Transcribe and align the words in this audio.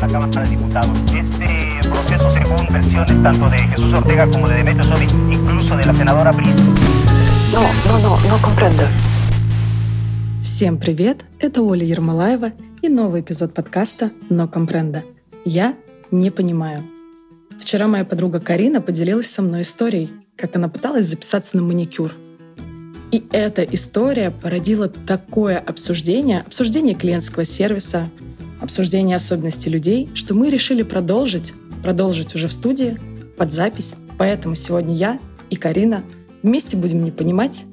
la 0.00 0.08
Cámara 0.08 0.42
de 0.42 0.50
Diputados. 0.50 0.90
Este 1.14 1.88
proceso, 1.88 2.32
según 2.32 2.66
versiones 2.70 3.22
tanto 3.22 3.48
de 3.48 3.58
Jesús 3.58 3.94
Ortega 3.94 4.30
como 4.30 4.46
de 4.48 4.56
Demetrio 4.56 4.84
Sodi, 4.84 5.06
incluso 5.32 5.76
de 5.76 5.86
la 5.86 5.94
senadora 5.94 6.32
Brito. 6.32 6.62
No, 7.52 7.62
no, 7.86 7.98
no, 8.00 8.20
no 8.28 8.42
comprendo. 8.42 8.84
Всем 10.42 10.78
привет! 10.78 11.24
Это 11.38 11.62
Оля 11.62 11.84
Ермолаева 11.84 12.52
и 12.82 12.88
новый 12.88 13.22
эпизод 13.22 13.54
подкаста 13.54 14.10
«Но 14.28 14.46
компренда». 14.46 15.02
Я 15.44 15.74
не 16.10 16.30
понимаю. 16.30 16.84
Вчера 17.58 17.88
моя 17.88 18.04
подруга 18.04 18.38
Карина 18.38 18.80
поделилась 18.80 19.30
со 19.30 19.40
мной 19.40 19.62
историей, 19.62 20.10
как 20.36 20.56
она 20.56 20.68
пыталась 20.68 21.06
записаться 21.06 21.56
на 21.56 21.62
маникюр. 21.62 22.12
И 23.12 23.24
эта 23.32 23.62
история 23.62 24.30
породила 24.30 24.88
такое 24.88 25.58
обсуждение, 25.58 26.40
обсуждение 26.40 26.94
клиентского 26.94 27.44
сервиса, 27.44 28.10
обсуждение 28.60 29.16
особенностей 29.16 29.70
людей, 29.70 30.08
что 30.14 30.34
мы 30.34 30.50
решили 30.50 30.82
продолжить, 30.82 31.52
продолжить 31.82 32.34
уже 32.34 32.48
в 32.48 32.52
студии, 32.52 32.98
под 33.36 33.52
запись. 33.52 33.94
Поэтому 34.18 34.54
сегодня 34.54 34.94
я 34.94 35.18
и 35.50 35.56
Карина 35.56 36.02
вместе 36.42 36.76
будем 36.76 37.04
не 37.04 37.10
понимать 37.10 37.64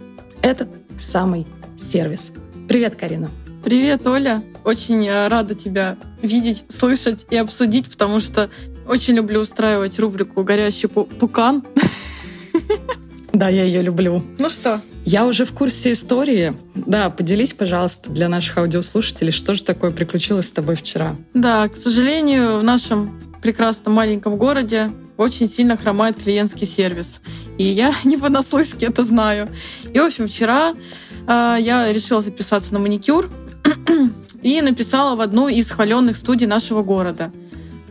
этот 0.41 0.69
самый 0.97 1.47
сервис. 1.77 2.31
Привет, 2.67 2.95
Карина. 2.95 3.29
Привет, 3.63 4.05
Оля. 4.07 4.43
Очень 4.65 5.07
э, 5.07 5.27
рада 5.27 5.55
тебя 5.55 5.97
видеть, 6.21 6.65
слышать 6.67 7.25
и 7.29 7.37
обсудить, 7.37 7.89
потому 7.89 8.19
что 8.19 8.49
очень 8.87 9.15
люблю 9.15 9.39
устраивать 9.41 9.99
рубрику 9.99 10.43
«Горящий 10.43 10.87
пукан». 10.87 11.63
Да, 13.33 13.49
я 13.49 13.63
ее 13.63 13.81
люблю. 13.81 14.23
Ну 14.37 14.49
что? 14.49 14.79
Я 15.05 15.25
уже 15.25 15.43
в 15.45 15.53
курсе 15.53 15.91
истории. 15.91 16.53
Да, 16.75 17.09
поделись, 17.09 17.53
пожалуйста, 17.53 18.11
для 18.11 18.29
наших 18.29 18.57
аудиослушателей, 18.59 19.31
что 19.31 19.55
же 19.55 19.63
такое 19.63 19.89
приключилось 19.89 20.47
с 20.47 20.51
тобой 20.51 20.75
вчера. 20.75 21.15
Да, 21.33 21.67
к 21.67 21.75
сожалению, 21.75 22.59
в 22.59 22.63
нашем 22.63 23.19
прекрасном 23.41 23.95
маленьком 23.95 24.37
городе 24.37 24.91
очень 25.17 25.47
сильно 25.47 25.75
хромает 25.77 26.21
клиентский 26.21 26.67
сервис. 26.67 27.21
И 27.57 27.63
я 27.63 27.93
не 28.03 28.17
понаслышке 28.17 28.85
это 28.85 29.03
знаю. 29.03 29.49
И, 29.91 29.99
в 29.99 30.05
общем, 30.05 30.27
вчера 30.27 30.75
э, 31.27 31.57
я 31.59 31.91
решила 31.91 32.21
записаться 32.21 32.71
на 32.73 32.79
маникюр 32.79 33.31
и 34.43 34.61
написала 34.61 35.15
в 35.15 35.21
одну 35.21 35.47
из 35.47 35.71
хваленных 35.71 36.17
студий 36.17 36.45
нашего 36.45 36.83
города. 36.83 37.31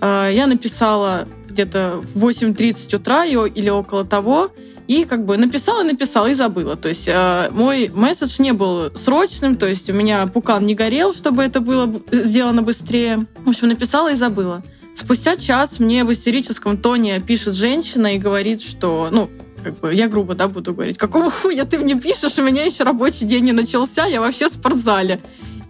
Э, 0.00 0.30
я 0.32 0.46
написала 0.46 1.26
где-то 1.52 2.02
в 2.14 2.24
8.30 2.24 2.96
утра 2.96 3.24
или 3.24 3.68
около 3.70 4.04
того, 4.04 4.50
и 4.88 5.04
как 5.04 5.24
бы 5.24 5.36
написала, 5.36 5.82
написала 5.82 6.26
и 6.26 6.34
забыла. 6.34 6.76
То 6.76 6.88
есть 6.88 7.06
э, 7.06 7.50
мой 7.52 7.88
месседж 7.94 8.40
не 8.40 8.52
был 8.52 8.90
срочным, 8.96 9.56
то 9.56 9.66
есть 9.66 9.88
у 9.88 9.92
меня 9.92 10.26
пукан 10.26 10.66
не 10.66 10.74
горел, 10.74 11.14
чтобы 11.14 11.42
это 11.42 11.60
было 11.60 11.92
сделано 12.10 12.62
быстрее. 12.62 13.26
В 13.44 13.50
общем, 13.50 13.68
написала 13.68 14.12
и 14.12 14.16
забыла. 14.16 14.62
Спустя 14.94 15.36
час 15.36 15.78
мне 15.78 16.04
в 16.04 16.12
истерическом 16.12 16.76
тоне 16.76 17.20
пишет 17.20 17.54
женщина 17.54 18.14
и 18.14 18.18
говорит, 18.18 18.60
что, 18.60 19.08
ну, 19.10 19.30
как 19.62 19.78
бы 19.78 19.94
я 19.94 20.08
грубо, 20.08 20.34
да, 20.34 20.48
буду 20.48 20.74
говорить, 20.74 20.98
какого 20.98 21.30
хуя 21.30 21.64
ты 21.64 21.78
мне 21.78 21.98
пишешь, 21.98 22.38
у 22.38 22.42
меня 22.42 22.64
еще 22.64 22.84
рабочий 22.84 23.24
день 23.24 23.44
не 23.44 23.52
начался, 23.52 24.06
я 24.06 24.20
вообще 24.20 24.48
в 24.48 24.50
спортзале. 24.50 25.20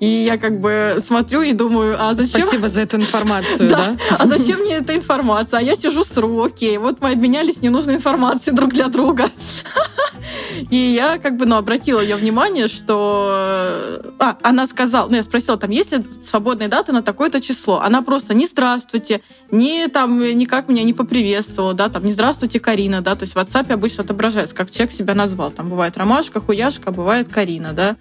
И 0.03 0.25
я 0.25 0.36
как 0.36 0.58
бы 0.58 0.97
смотрю 0.98 1.42
и 1.42 1.53
думаю, 1.53 1.97
а 1.97 2.12
зачем... 2.14 2.41
Спасибо 2.41 2.69
за 2.69 2.81
эту 2.81 2.97
информацию, 2.97 3.70
да? 3.70 3.97
А 4.19 4.27
зачем 4.27 4.59
мне 4.59 4.78
эта 4.78 4.97
информация? 4.97 5.61
А 5.61 5.62
я 5.62 5.77
сижу 5.77 6.03
с 6.03 6.19
окей, 6.19 6.77
вот 6.78 7.00
мы 7.00 7.12
обменялись 7.12 7.62
ненужной 7.62 7.94
информацией 7.94 8.56
друг 8.56 8.72
для 8.72 8.89
друга. 8.89 9.27
И 10.70 10.77
я 10.77 11.19
как 11.19 11.36
бы, 11.36 11.47
ну, 11.47 11.56
обратила 11.56 12.00
ее 12.00 12.17
внимание, 12.17 12.67
что... 12.67 14.03
А, 14.19 14.36
она 14.42 14.67
сказала, 14.67 15.09
ну, 15.09 15.17
я 15.17 15.22
спросила, 15.22 15.56
там, 15.56 15.70
есть 15.70 15.92
ли 15.92 16.05
свободная 16.20 16.66
дата 16.66 16.91
на 16.92 17.03
такое-то 17.03 17.41
число? 17.41 17.81
Она 17.81 18.03
просто 18.03 18.34
не 18.34 18.47
здравствуйте, 18.47 19.22
не 19.53 19.87
там, 19.87 20.20
никак 20.37 20.69
меня 20.69 20.83
не 20.83 20.94
поприветствовала, 20.94 21.75
да, 21.75 21.89
там, 21.89 22.05
не 22.05 22.11
здравствуйте, 22.11 22.59
Карина, 22.59 23.03
да, 23.03 23.14
то 23.14 23.22
есть 23.22 23.34
в 23.34 23.39
WhatsApp 23.39 23.72
обычно 23.72 24.03
отображается, 24.03 24.55
как 24.55 24.70
человек 24.70 24.91
себя 24.93 25.15
назвал. 25.15 25.53
Там 25.53 25.69
бывает 25.69 25.97
Ромашка, 25.97 26.41
Хуяшка, 26.41 26.91
а 26.91 26.93
бывает 26.93 27.28
Карина, 27.28 27.72
да. 27.72 27.97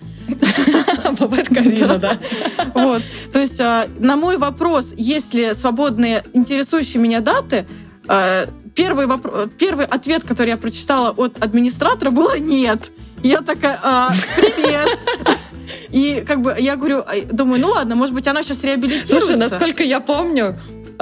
Бывает 1.19 1.47
Карина, 1.47 1.97
да. 1.97 2.17
Вот. 2.73 3.01
То 3.31 3.39
есть 3.39 3.59
а, 3.59 3.87
на 3.99 4.15
мой 4.15 4.37
вопрос, 4.37 4.93
есть 4.95 5.33
ли 5.33 5.53
свободные 5.53 6.23
интересующие 6.33 7.01
меня 7.01 7.19
даты, 7.19 7.65
а, 8.07 8.47
первый, 8.75 9.07
вопрос, 9.07 9.49
первый 9.57 9.85
ответ, 9.85 10.23
который 10.23 10.49
я 10.49 10.57
прочитала 10.57 11.11
от 11.11 11.43
администратора, 11.43 12.11
было 12.11 12.37
«нет». 12.37 12.91
Я 13.23 13.41
такая, 13.41 13.79
а, 13.83 14.11
привет. 14.35 14.99
И 15.91 16.23
как 16.27 16.41
бы 16.41 16.55
я 16.57 16.75
говорю, 16.75 17.03
думаю, 17.31 17.61
ну 17.61 17.69
ладно, 17.69 17.95
может 17.95 18.15
быть, 18.15 18.27
она 18.27 18.41
сейчас 18.41 18.63
реабилитируется. 18.63 19.19
Слушай, 19.19 19.37
насколько 19.37 19.83
я 19.83 19.99
помню, 19.99 20.59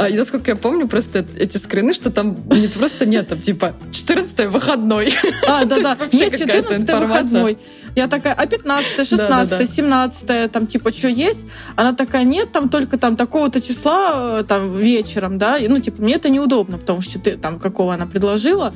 и 0.07 0.15
насколько 0.15 0.51
я 0.51 0.55
помню, 0.55 0.87
просто 0.87 1.25
эти 1.37 1.57
скрины, 1.57 1.93
что 1.93 2.11
там 2.11 2.37
не 2.49 2.67
просто 2.67 3.05
нет, 3.05 3.27
там 3.27 3.41
типа 3.41 3.73
14 3.91 4.47
выходной. 4.47 5.13
А, 5.47 5.65
да, 5.65 5.79
да. 5.79 5.97
Нет, 6.11 6.37
14 6.37 6.93
выходной. 6.93 7.57
Я 7.95 8.07
такая, 8.07 8.33
а 8.33 8.45
15 8.45 9.07
16 9.07 9.69
17 9.69 10.51
там 10.51 10.67
типа 10.67 10.91
что 10.91 11.07
есть? 11.07 11.45
Она 11.75 11.93
такая, 11.93 12.23
нет, 12.23 12.51
там 12.51 12.69
только 12.69 12.97
там 12.97 13.15
такого-то 13.15 13.61
числа 13.61 14.39
э, 14.39 14.43
там 14.43 14.77
вечером, 14.77 15.37
да, 15.37 15.57
ну 15.59 15.79
типа 15.79 16.01
мне 16.01 16.15
это 16.15 16.29
неудобно, 16.29 16.77
потому 16.77 17.01
что 17.01 17.19
ты 17.19 17.35
там 17.35 17.59
какого 17.59 17.93
она 17.93 18.05
предложила. 18.05 18.73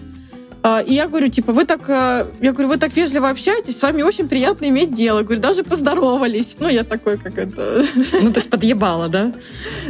А, 0.63 0.79
и 0.79 0.93
я 0.93 1.07
говорю, 1.07 1.27
типа, 1.27 1.51
вы 1.51 1.65
так, 1.65 1.89
э, 1.89 2.25
я 2.39 2.51
говорю, 2.53 2.69
вы 2.69 2.77
так 2.77 2.95
вежливо 2.95 3.29
общаетесь, 3.29 3.77
с 3.77 3.81
вами 3.81 4.01
очень 4.01 4.29
приятно 4.29 4.65
иметь 4.69 4.93
дело. 4.93 5.17
Я 5.19 5.23
говорю, 5.25 5.41
даже 5.41 5.63
поздоровались. 5.63 6.55
Ну, 6.57 6.69
я 6.69 6.85
такой, 6.85 7.17
как 7.17 7.37
это... 7.37 7.83
Ну, 8.21 8.31
то 8.31 8.39
есть 8.39 8.49
подъебала, 8.49 9.09
да? 9.09 9.33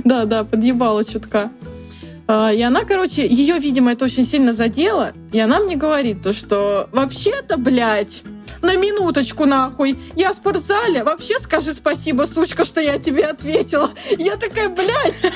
Да, 0.03 0.25
да, 0.25 0.44
подъебала 0.44 1.06
чутка. 1.06 1.51
А, 2.28 2.51
и 2.51 2.61
она, 2.61 2.81
короче, 2.85 3.28
ее, 3.28 3.59
видимо, 3.59 3.91
это 3.91 4.06
очень 4.06 4.25
сильно 4.25 4.51
задело, 4.53 5.11
и 5.31 5.39
она 5.39 5.59
мне 5.59 5.75
говорит 5.75 6.23
то, 6.23 6.34
что 6.34 6.90
вообще-то, 6.91 7.57
блядь, 7.57 8.23
на 8.63 8.75
минуточку 8.75 9.45
нахуй. 9.45 10.00
Я 10.16 10.31
в 10.31 10.35
спортзале. 10.35 11.03
Вообще 11.03 11.38
скажи 11.40 11.73
спасибо, 11.73 12.23
сучка, 12.23 12.63
что 12.63 12.81
я 12.81 12.97
тебе 12.97 13.25
ответила. 13.25 13.91
Я 14.17 14.38
такая, 14.38 14.69
блядь. 14.69 15.34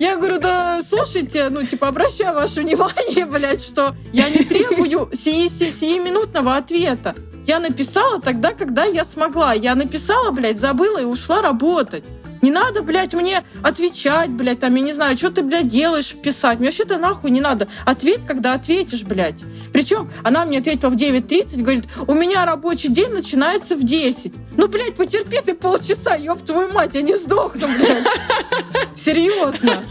Я 0.00 0.16
говорю, 0.16 0.40
да 0.40 0.80
слушайте, 0.82 1.50
ну, 1.50 1.62
типа, 1.62 1.88
обращаю 1.88 2.34
ваше 2.34 2.62
внимание, 2.62 3.26
блядь, 3.26 3.62
что 3.62 3.94
я 4.14 4.30
не 4.30 4.44
требую 4.44 5.10
сиюминутного 5.12 6.56
ответа. 6.56 7.14
Я 7.46 7.60
написала 7.60 8.18
тогда, 8.18 8.54
когда 8.54 8.84
я 8.84 9.04
смогла. 9.04 9.52
Я 9.52 9.74
написала, 9.74 10.30
блядь, 10.30 10.58
забыла 10.58 11.02
и 11.02 11.04
ушла 11.04 11.42
работать. 11.42 12.02
Не 12.42 12.50
надо, 12.50 12.82
блядь, 12.82 13.14
мне 13.14 13.44
отвечать, 13.62 14.30
блядь, 14.30 14.60
там, 14.60 14.74
я 14.74 14.82
не 14.82 14.92
знаю, 14.92 15.16
что 15.16 15.30
ты, 15.30 15.42
блядь, 15.42 15.68
делаешь, 15.68 16.14
писать. 16.14 16.58
Мне 16.58 16.68
вообще-то 16.68 16.98
нахуй 16.98 17.30
не 17.30 17.40
надо. 17.40 17.68
Ответь, 17.84 18.26
когда 18.26 18.54
ответишь, 18.54 19.02
блядь. 19.02 19.40
Причем 19.72 20.10
она 20.24 20.44
мне 20.44 20.58
ответила 20.58 20.90
в 20.90 20.96
9.30, 20.96 21.62
говорит, 21.62 21.84
у 22.06 22.14
меня 22.14 22.44
рабочий 22.46 22.88
день 22.88 23.10
начинается 23.10 23.76
в 23.76 23.84
10. 23.84 24.32
Ну, 24.56 24.68
блядь, 24.68 24.96
потерпи 24.96 25.38
ты 25.44 25.54
полчаса, 25.54 26.16
ёб 26.16 26.40
твою 26.42 26.72
мать, 26.72 26.94
я 26.94 27.02
не 27.02 27.16
сдохну, 27.16 27.68
блядь. 27.68 28.06
Серьезно. 28.94 29.84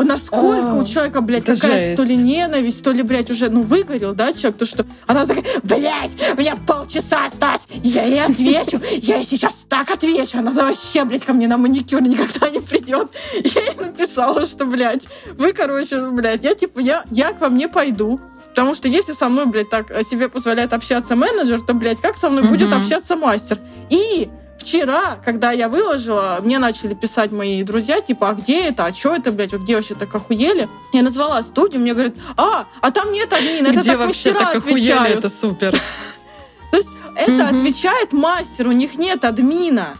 Понимаешь, 0.00 0.22
насколько 0.22 0.74
у 0.74 0.84
человека, 0.84 1.20
блядь, 1.20 1.44
какая-то 1.44 2.02
то 2.02 2.08
ли 2.08 2.16
ненависть, 2.16 2.82
то 2.82 2.90
ли, 2.90 3.02
блядь, 3.02 3.30
уже, 3.30 3.48
ну, 3.50 3.62
выгорел, 3.62 4.14
да, 4.14 4.32
человек, 4.32 4.56
то 4.56 4.66
что 4.66 4.86
она 5.06 5.26
такая, 5.26 5.44
блядь, 5.62 6.10
у 6.34 6.40
меня 6.40 6.56
полчаса 6.56 7.26
осталось, 7.26 7.66
я 7.82 8.04
ей 8.04 8.22
отвечу, 8.22 8.80
я 9.02 9.16
ей 9.16 9.24
сейчас 9.24 9.66
так 9.68 9.90
отвечу, 9.90 10.38
она 10.38 10.52
вообще, 10.52 11.04
блядь, 11.04 11.24
ко 11.24 11.32
мне 11.32 11.48
на 11.48 11.56
маникюр 11.56 12.02
никогда 12.02 12.48
не 12.50 12.60
придет. 12.60 13.10
Я 13.34 13.62
ей 13.62 13.74
написала, 13.78 14.46
что, 14.46 14.64
блядь, 14.64 15.08
вы, 15.36 15.52
короче, 15.52 16.10
блядь, 16.10 16.44
я 16.44 16.54
типа, 16.54 16.80
я, 16.80 17.04
я 17.10 17.32
к 17.32 17.40
вам 17.40 17.56
не 17.56 17.68
пойду. 17.68 18.20
Потому 18.50 18.74
что 18.74 18.88
если 18.88 19.12
со 19.12 19.28
мной, 19.28 19.46
блядь, 19.46 19.70
так 19.70 19.86
себе 20.04 20.28
позволяет 20.28 20.72
общаться 20.72 21.14
менеджер, 21.14 21.60
то, 21.60 21.72
блядь, 21.72 22.00
как 22.00 22.16
со 22.16 22.28
мной 22.28 22.42
mm-hmm. 22.42 22.48
будет 22.48 22.72
общаться 22.72 23.14
мастер? 23.14 23.58
И 23.90 24.28
вчера, 24.60 25.18
когда 25.24 25.52
я 25.52 25.68
выложила, 25.68 26.38
мне 26.42 26.58
начали 26.58 26.94
писать 26.94 27.32
мои 27.32 27.62
друзья, 27.62 28.00
типа, 28.00 28.30
а 28.30 28.34
где 28.34 28.68
это, 28.68 28.84
а 28.84 28.92
что 28.92 29.14
это, 29.14 29.32
блядь, 29.32 29.52
вот 29.52 29.62
где 29.62 29.76
вообще 29.76 29.94
так 29.94 30.14
охуели? 30.14 30.68
Я 30.92 31.02
назвала 31.02 31.42
студию, 31.42 31.80
мне 31.80 31.94
говорят, 31.94 32.14
а, 32.36 32.66
а 32.80 32.90
там 32.90 33.12
нет 33.12 33.32
админа, 33.32 33.68
это 33.68 33.80
где 33.80 33.92
так 33.92 33.98
вообще 34.00 34.32
так 34.32 34.56
охуели, 34.56 35.08
это 35.08 35.28
супер. 35.28 35.72
То 36.70 36.76
есть 36.76 36.90
это 37.16 37.48
отвечает 37.48 38.12
мастер, 38.12 38.68
у 38.68 38.72
них 38.72 38.96
нет 38.96 39.24
админа. 39.24 39.96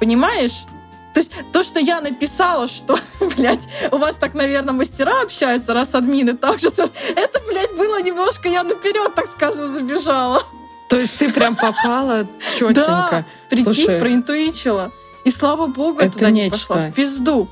Понимаешь? 0.00 0.64
То 1.14 1.20
есть 1.20 1.32
то, 1.52 1.62
что 1.62 1.78
я 1.78 2.00
написала, 2.00 2.66
что, 2.66 2.98
блядь, 3.36 3.68
у 3.90 3.98
вас 3.98 4.16
так, 4.16 4.34
наверное, 4.34 4.74
мастера 4.74 5.22
общаются, 5.22 5.74
раз 5.74 5.94
админы 5.94 6.34
так 6.34 6.58
же, 6.58 6.70
то 6.70 6.90
это, 7.16 7.40
блядь, 7.48 7.76
было 7.76 8.02
немножко, 8.02 8.48
я 8.48 8.64
наперед, 8.64 9.14
так 9.14 9.28
скажем, 9.28 9.68
забежала. 9.68 10.42
То 10.92 10.98
есть 10.98 11.18
ты 11.18 11.32
прям 11.32 11.56
попала 11.56 12.26
четенько. 12.38 12.74
Да, 12.74 13.24
прикинь, 13.48 13.98
проинтуичила. 13.98 14.92
И 15.24 15.30
слава 15.30 15.66
богу, 15.66 16.00
это 16.00 16.12
туда 16.12 16.30
не 16.30 16.50
пошла. 16.50 16.88
В 16.88 16.92
пизду. 16.92 17.48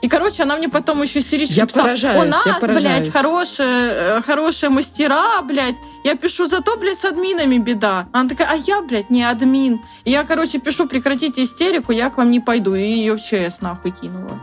И, 0.00 0.08
короче, 0.08 0.44
она 0.44 0.56
мне 0.56 0.68
потом 0.68 1.02
еще 1.02 1.18
истерично 1.18 1.54
Я 1.54 1.66
писала, 1.66 1.84
поражаюсь, 1.86 2.22
у 2.22 2.30
нас, 2.30 2.46
я 2.46 2.54
поражаюсь. 2.54 2.84
блядь, 2.84 3.12
хорошие, 3.12 3.90
э, 3.90 4.22
хорошие 4.22 4.70
мастера, 4.70 5.42
блядь. 5.42 5.74
Я 6.04 6.14
пишу, 6.14 6.46
зато, 6.46 6.76
блядь, 6.76 6.98
с 6.98 7.04
админами 7.04 7.58
беда. 7.58 8.06
Она 8.12 8.28
такая, 8.28 8.48
а 8.52 8.54
я, 8.54 8.80
блядь, 8.80 9.10
не 9.10 9.24
админ. 9.24 9.80
И 10.04 10.12
я, 10.12 10.22
короче, 10.22 10.60
пишу, 10.60 10.86
прекратите 10.86 11.42
истерику, 11.42 11.90
я 11.90 12.10
к 12.10 12.16
вам 12.16 12.30
не 12.30 12.38
пойду. 12.38 12.76
И 12.76 12.82
ее 12.82 13.16
в 13.16 13.20
ЧС 13.20 13.60
нахуй 13.60 13.90
кинула. 13.90 14.38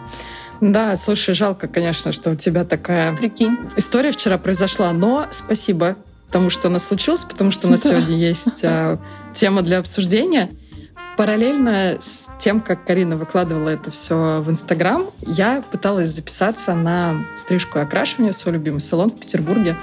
Да, 0.60 0.98
слушай, 0.98 1.34
жалко, 1.34 1.70
конечно, 1.70 2.12
что 2.12 2.32
у 2.32 2.36
тебя 2.36 2.66
такая 2.66 3.16
Прикинь. 3.16 3.58
история 3.78 4.12
вчера 4.12 4.38
произошла, 4.38 4.92
но 4.92 5.28
спасибо 5.32 5.96
тому, 6.32 6.50
что 6.50 6.68
она 6.68 6.80
случилась, 6.80 7.24
потому 7.24 7.52
что 7.52 7.68
у 7.68 7.72
нас 7.72 7.82
Да. 7.84 7.90
сегодня 7.90 8.18
есть 8.18 8.64
а, 8.64 8.98
тема 9.34 9.62
для 9.62 9.80
обсуждения. 9.80 10.50
Параллельно 11.18 11.98
с 12.00 12.30
тем, 12.40 12.62
как 12.62 12.86
Карина 12.86 13.18
выкладывала 13.18 13.70
это 13.70 13.92
все 13.92 14.42
в 14.42 14.50
Инстаграм, 14.50 15.06
я 15.28 15.62
пыталась 15.72 16.10
записаться 16.10 16.74
на 16.74 17.24
стрижку 17.36 17.78
и 17.80 17.82
окрашивание 17.82 18.34
в 18.34 18.36
свой 18.36 18.54
любимый 18.54 18.80
салон 18.80 19.12
в 19.12 19.20
Петербурге. 19.20 19.78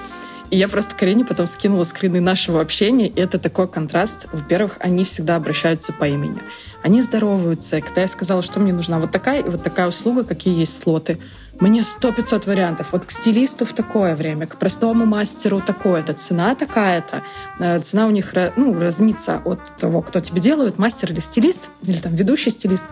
И 0.50 0.56
я 0.56 0.68
просто 0.68 0.94
Карине 0.94 1.26
потом 1.26 1.46
скинула 1.46 1.84
скрины 1.84 2.20
нашего 2.20 2.62
общения, 2.62 3.06
и 3.06 3.20
это 3.20 3.38
такой 3.38 3.68
контраст. 3.68 4.26
Во-первых, 4.32 4.78
они 4.80 5.04
всегда 5.04 5.36
обращаются 5.36 5.92
по 5.92 6.08
имени. 6.08 6.38
Они 6.82 7.02
здороваются. 7.02 7.82
Когда 7.82 8.00
я 8.00 8.08
сказала, 8.08 8.42
что 8.42 8.58
мне 8.58 8.72
нужна 8.72 8.98
вот 8.98 9.10
такая 9.10 9.42
и 9.42 9.48
вот 9.48 9.62
такая 9.62 9.88
услуга, 9.88 10.24
какие 10.24 10.58
есть 10.58 10.82
слоты, 10.82 11.18
мне 11.60 11.82
сто 11.82 12.12
пятьсот 12.12 12.46
вариантов. 12.46 12.88
Вот 12.92 13.04
к 13.04 13.10
стилисту 13.10 13.64
в 13.64 13.72
такое 13.72 14.14
время, 14.14 14.46
к 14.46 14.56
простому 14.56 15.06
мастеру 15.06 15.60
такое-то, 15.60 16.12
цена 16.12 16.54
такая-то. 16.54 17.22
Э, 17.58 17.80
Цена 17.80 18.06
у 18.06 18.10
них 18.10 18.32
ну, 18.56 18.78
разнится 18.78 19.40
от 19.44 19.60
того, 19.76 20.02
кто 20.02 20.20
тебе 20.20 20.40
делает, 20.40 20.78
мастер 20.78 21.12
или 21.12 21.20
стилист, 21.20 21.68
или 21.82 21.96
там 21.96 22.14
ведущий 22.14 22.50
стилист. 22.50 22.84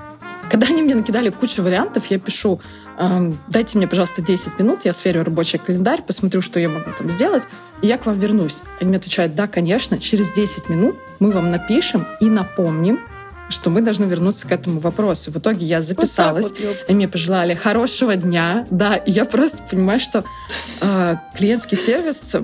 Когда 0.51 0.69
они 0.69 0.83
мне 0.83 0.95
накидали 0.95 1.31
кучу 1.31 1.63
вариантов, 1.63 2.07
я 2.07 2.21
пишу, 2.21 2.61
эм, 2.99 3.37
дайте 3.49 3.79
мне, 3.79 3.89
пожалуйста, 3.89 4.23
10 4.23 4.59
минут, 4.61 4.81
я 4.85 4.93
сверю 4.93 5.25
рабочий 5.25 5.59
календарь, 5.59 6.03
посмотрю, 6.03 6.41
что 6.41 6.61
я 6.61 6.69
могу 6.69 6.93
там 6.97 7.11
сделать, 7.11 7.43
и 7.83 7.89
я 7.89 7.99
к 7.99 8.07
вам 8.07 8.21
вернусь. 8.21 8.61
Они 8.81 8.89
мне 8.89 8.99
отвечают, 8.99 9.35
да, 9.35 9.49
конечно, 9.49 9.99
через 9.99 10.33
10 10.35 10.69
минут 10.69 10.97
мы 11.19 11.33
вам 11.33 11.51
напишем 11.51 12.07
и 12.21 12.27
напомним, 12.27 13.01
что 13.49 13.71
мы 13.71 13.81
должны 13.81 14.05
вернуться 14.05 14.47
к 14.47 14.53
этому 14.53 14.81
вопросу. 14.81 15.31
В 15.31 15.37
итоге 15.37 15.67
я 15.67 15.83
записалась, 15.83 16.47
Вот 16.49 16.59
вот, 16.59 16.69
ёп. 16.69 16.77
и 16.89 16.95
мне 16.95 17.09
пожелали 17.09 17.55
хорошего 17.55 18.17
дня, 18.17 18.67
да, 18.71 18.97
и 18.97 19.11
я 19.11 19.25
просто 19.25 19.63
понимаю, 19.63 20.01
что 20.01 20.25
э, 20.81 21.17
клиентский 21.37 21.77
сервис 21.77 22.35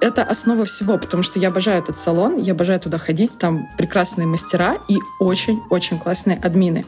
это 0.00 0.24
основа 0.24 0.64
всего, 0.64 0.98
потому 0.98 1.22
что 1.22 1.38
я 1.38 1.48
обожаю 1.48 1.80
этот 1.80 1.96
салон, 1.96 2.36
я 2.36 2.52
обожаю 2.52 2.80
туда 2.80 2.98
ходить, 2.98 3.38
там 3.38 3.68
прекрасные 3.78 4.26
мастера 4.26 4.78
и 4.88 4.98
очень-очень 5.20 5.98
классные 5.98 6.38
админы. 6.38 6.84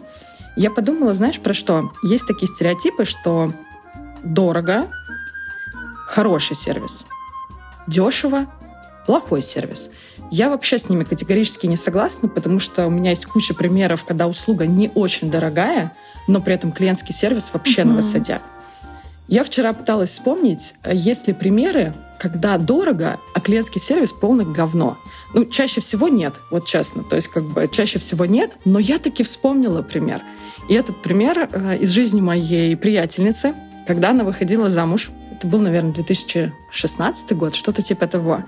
Я 0.56 0.70
подумала, 0.70 1.14
знаешь, 1.14 1.38
про 1.40 1.55
что? 1.55 1.93
Есть 2.02 2.26
такие 2.26 2.49
стереотипы, 2.52 3.05
что 3.05 3.52
дорого— 4.25 4.88
хороший 6.06 6.56
сервис, 6.56 7.05
дешево— 7.87 8.46
плохой 9.06 9.42
сервис. 9.42 9.90
Я 10.30 10.48
вообще 10.50 10.78
с 10.78 10.88
ними 10.88 11.04
категорически 11.04 11.66
не 11.66 11.76
согласна, 11.76 12.28
потому 12.28 12.58
что 12.58 12.86
у 12.86 12.90
меня 12.90 13.10
есть 13.10 13.26
куча 13.26 13.54
примеров, 13.54 14.04
когда 14.04 14.26
услуга 14.26 14.66
не 14.66 14.90
очень 14.94 15.30
дорогая, 15.30 15.92
но 16.28 16.40
при 16.40 16.54
этом 16.54 16.72
клиентский 16.72 17.14
сервис 17.14 17.50
вообще 17.52 17.84
на 17.84 17.92
Мгм. 17.92 17.96
высоте. 17.96 18.40
Я 19.28 19.44
вчера 19.44 19.72
пыталась 19.72 20.10
вспомнить, 20.10 20.74
э, 20.82 20.92
есть 20.94 21.26
ли 21.28 21.34
примеры, 21.34 21.94
когда 22.18 22.58
дорого, 22.58 23.18
а 23.34 23.40
клиентский 23.40 23.80
сервис 23.80 24.12
полное 24.12 24.44
говно. 24.44 24.96
Ну, 25.34 25.44
чаще 25.46 25.80
всего 25.80 26.08
нет, 26.08 26.34
вот 26.50 26.66
честно. 26.66 27.02
То 27.02 27.16
есть, 27.16 27.28
как 27.28 27.44
бы, 27.44 27.68
чаще 27.70 27.98
всего 27.98 28.24
нет, 28.26 28.52
но 28.64 28.78
я 28.78 28.98
таки 28.98 29.22
вспомнила 29.22 29.82
пример. 29.82 30.20
И 30.68 30.74
этот 30.74 30.96
пример 31.02 31.48
э, 31.50 31.78
из 31.78 31.90
жизни 31.90 32.20
моей 32.20 32.76
приятельницы, 32.76 33.54
когда 33.86 34.10
она 34.10 34.24
выходила 34.24 34.70
замуж. 34.70 35.10
Это 35.32 35.46
был, 35.46 35.58
наверное, 35.60 35.92
2016 35.92 37.32
год, 37.36 37.54
что-то 37.54 37.82
типа 37.82 38.06
того. 38.06 38.44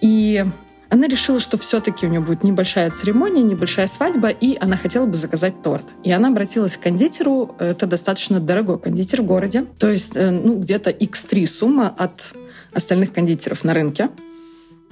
И 0.00 0.44
она 0.90 1.06
решила, 1.06 1.38
что 1.38 1.58
все-таки 1.58 2.06
у 2.06 2.08
нее 2.08 2.20
будет 2.20 2.44
небольшая 2.44 2.90
церемония, 2.90 3.42
небольшая 3.42 3.86
свадьба, 3.86 4.28
и 4.28 4.56
она 4.58 4.76
хотела 4.76 5.04
бы 5.04 5.16
заказать 5.16 5.62
торт. 5.62 5.84
И 6.02 6.10
она 6.10 6.28
обратилась 6.28 6.76
к 6.76 6.80
кондитеру. 6.80 7.54
Это 7.58 7.86
достаточно 7.86 8.40
дорогой 8.40 8.78
кондитер 8.78 9.22
в 9.22 9.26
городе. 9.26 9.66
То 9.78 9.90
есть, 9.90 10.16
э, 10.16 10.30
ну, 10.30 10.58
где-то 10.58 10.90
x3 10.90 11.46
сумма 11.46 11.88
от 11.88 12.32
остальных 12.72 13.12
кондитеров 13.12 13.64
на 13.64 13.74
рынке. 13.74 14.08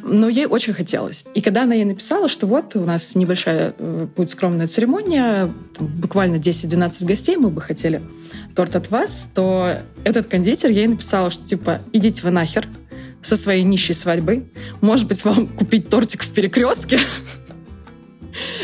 Но 0.02 0.28
ей 0.28 0.44
очень 0.44 0.74
хотелось. 0.74 1.24
И 1.34 1.40
когда 1.40 1.62
она 1.62 1.74
ей 1.74 1.84
написала, 1.84 2.28
что 2.28 2.46
вот 2.46 2.76
у 2.76 2.84
нас 2.84 3.14
небольшая 3.14 3.74
э, 3.78 4.06
будет 4.14 4.30
скромная 4.30 4.66
церемония, 4.66 5.50
буквально 5.78 6.36
10-12 6.36 7.06
гостей, 7.06 7.36
мы 7.36 7.48
бы 7.48 7.62
хотели 7.62 8.02
торт 8.54 8.76
от 8.76 8.90
вас, 8.90 9.30
то 9.34 9.78
этот 10.04 10.26
кондитер 10.26 10.70
ей 10.70 10.86
написал, 10.86 11.30
что 11.30 11.44
типа 11.44 11.80
идите 11.92 12.22
вы 12.22 12.30
нахер 12.30 12.68
со 13.26 13.36
своей 13.36 13.64
нищей 13.64 13.94
свадьбой. 13.94 14.44
Может 14.80 15.08
быть, 15.08 15.24
вам 15.24 15.48
купить 15.48 15.88
тортик 15.88 16.22
в 16.22 16.30
перекрестке? 16.32 17.00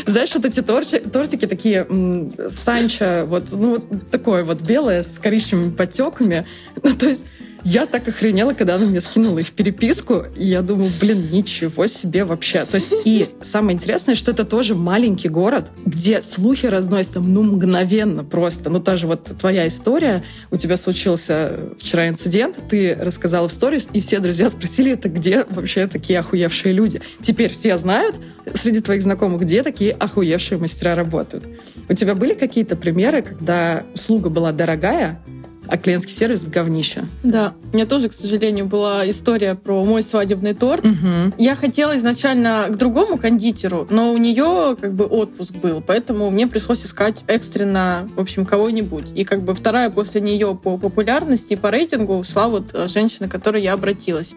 Знаешь, 0.05 0.33
вот 0.35 0.45
эти 0.45 0.61
торти- 0.61 0.99
тортики 1.09 1.47
такие 1.47 1.85
м, 1.89 2.31
санчо, 2.49 3.25
вот, 3.25 3.51
ну, 3.51 3.71
вот 3.71 4.09
такое 4.09 4.43
вот 4.43 4.61
белое 4.61 5.03
с 5.03 5.19
коричневыми 5.19 5.71
подтеками. 5.71 6.45
Ну, 6.83 6.93
то 6.95 7.07
есть 7.09 7.25
я 7.63 7.85
так 7.85 8.07
охренела, 8.07 8.53
когда 8.53 8.75
она 8.75 8.85
мне 8.85 9.01
скинула 9.01 9.39
их 9.39 9.51
переписку. 9.51 10.25
И 10.35 10.43
я 10.45 10.61
думаю, 10.61 10.89
блин, 10.99 11.29
ничего 11.31 11.87
себе 11.87 12.25
вообще. 12.25 12.65
То 12.65 12.75
есть 12.75 12.93
и 13.05 13.27
самое 13.41 13.75
интересное, 13.75 14.15
что 14.15 14.31
это 14.31 14.43
тоже 14.43 14.75
маленький 14.75 15.29
город, 15.29 15.71
где 15.85 16.21
слухи 16.21 16.65
разносятся 16.65 17.19
ну 17.19 17.43
мгновенно 17.43 18.23
просто. 18.23 18.69
Ну 18.69 18.79
та 18.79 18.97
же 18.97 19.07
вот 19.07 19.23
твоя 19.39 19.67
история, 19.67 20.23
у 20.51 20.57
тебя 20.57 20.77
случился 20.77 21.71
вчера 21.79 22.07
инцидент, 22.07 22.57
ты 22.69 22.95
рассказала 22.99 23.47
в 23.47 23.51
сторис, 23.51 23.87
и 23.93 24.01
все 24.01 24.19
друзья 24.19 24.49
спросили, 24.49 24.91
это 24.91 25.09
где 25.09 25.45
вообще 25.49 25.87
такие 25.87 26.19
охуевшие 26.19 26.73
люди? 26.73 27.01
Теперь 27.21 27.51
все 27.51 27.77
знают 27.77 28.19
среди 28.53 28.81
твоих 28.81 29.03
знакомых, 29.03 29.41
где 29.41 29.63
такие 29.63 29.91
охуевшие 29.91 30.57
мастера 30.57 30.95
работают. 30.95 31.43
У 31.87 31.93
тебя 31.93 32.15
были 32.15 32.33
какие-то 32.33 32.75
примеры, 32.75 33.21
когда 33.21 33.83
услуга 33.93 34.29
была 34.29 34.51
дорогая, 34.51 35.19
а 35.67 35.77
клиентский 35.77 36.13
сервис 36.13 36.45
говнище? 36.45 37.05
Да. 37.23 37.53
У 37.71 37.75
меня 37.75 37.85
тоже, 37.85 38.09
к 38.09 38.13
сожалению, 38.13 38.65
была 38.65 39.09
история 39.09 39.55
про 39.55 39.83
мой 39.83 40.03
свадебный 40.03 40.53
торт. 40.53 40.85
Угу. 40.85 41.33
Я 41.37 41.55
хотела 41.55 41.95
изначально 41.95 42.65
к 42.69 42.77
другому 42.77 43.17
кондитеру, 43.17 43.87
но 43.89 44.13
у 44.13 44.17
нее 44.17 44.75
как 44.79 44.93
бы 44.93 45.05
отпуск 45.05 45.55
был, 45.55 45.81
поэтому 45.81 46.29
мне 46.29 46.47
пришлось 46.47 46.85
искать 46.85 47.23
экстренно, 47.27 48.09
в 48.15 48.19
общем, 48.19 48.45
кого-нибудь. 48.45 49.11
И 49.15 49.23
как 49.23 49.43
бы 49.43 49.55
вторая 49.55 49.89
после 49.89 50.21
нее 50.21 50.57
по 50.61 50.77
популярности 50.77 51.53
и 51.53 51.57
по 51.57 51.71
рейтингу 51.71 52.23
шла 52.23 52.47
вот 52.47 52.71
э, 52.73 52.87
женщина, 52.87 53.27
к 53.27 53.31
которой 53.31 53.61
я 53.61 53.73
обратилась. 53.73 54.35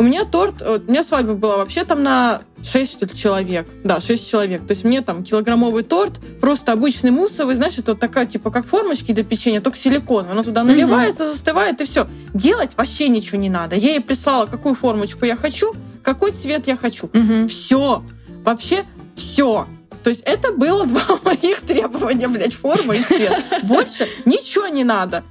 У 0.00 0.02
меня 0.02 0.24
торт, 0.24 0.62
э, 0.62 0.80
у 0.86 0.90
меня 0.90 1.04
свадьба 1.04 1.34
была 1.34 1.58
вообще 1.58 1.84
там 1.84 2.02
на 2.02 2.40
6, 2.62 2.92
что 2.92 3.04
ли, 3.04 3.14
человек. 3.14 3.68
Да, 3.84 4.00
6 4.00 4.30
человек. 4.30 4.66
То 4.66 4.70
есть 4.70 4.82
мне 4.82 5.02
там 5.02 5.22
килограммовый 5.22 5.82
торт, 5.82 6.20
просто 6.40 6.72
обычный 6.72 7.10
муссовый, 7.10 7.54
знаешь, 7.54 7.76
это 7.76 7.92
вот 7.92 8.00
такая, 8.00 8.24
типа, 8.24 8.50
как 8.50 8.66
формочки 8.66 9.12
для 9.12 9.24
печенья, 9.24 9.60
только 9.60 9.76
силиконовая. 9.76 10.32
Оно 10.32 10.42
туда 10.42 10.64
наливается, 10.64 11.28
застывает, 11.28 11.82
и 11.82 11.84
все. 11.84 12.06
Делать 12.32 12.70
вообще 12.78 13.08
ничего 13.08 13.36
не 13.36 13.50
надо. 13.50 13.76
Я 13.76 13.90
ей 13.90 14.00
прислала, 14.00 14.46
какую 14.46 14.74
формочку 14.74 15.26
я 15.26 15.36
хочу, 15.36 15.74
какой 16.02 16.30
цвет 16.30 16.66
я 16.66 16.78
хочу. 16.78 17.10
Угу. 17.12 17.48
Все. 17.48 18.02
Вообще 18.42 18.84
все. 19.14 19.66
То 20.02 20.08
есть 20.08 20.22
это 20.24 20.52
было 20.52 20.86
два 20.86 21.18
моих 21.26 21.60
требования, 21.60 22.28
блядь, 22.28 22.54
форма 22.54 22.94
и 22.94 23.02
цвет. 23.02 23.38
Больше 23.64 24.08
ничего 24.24 24.66
не 24.68 24.84
надо. 24.84 25.24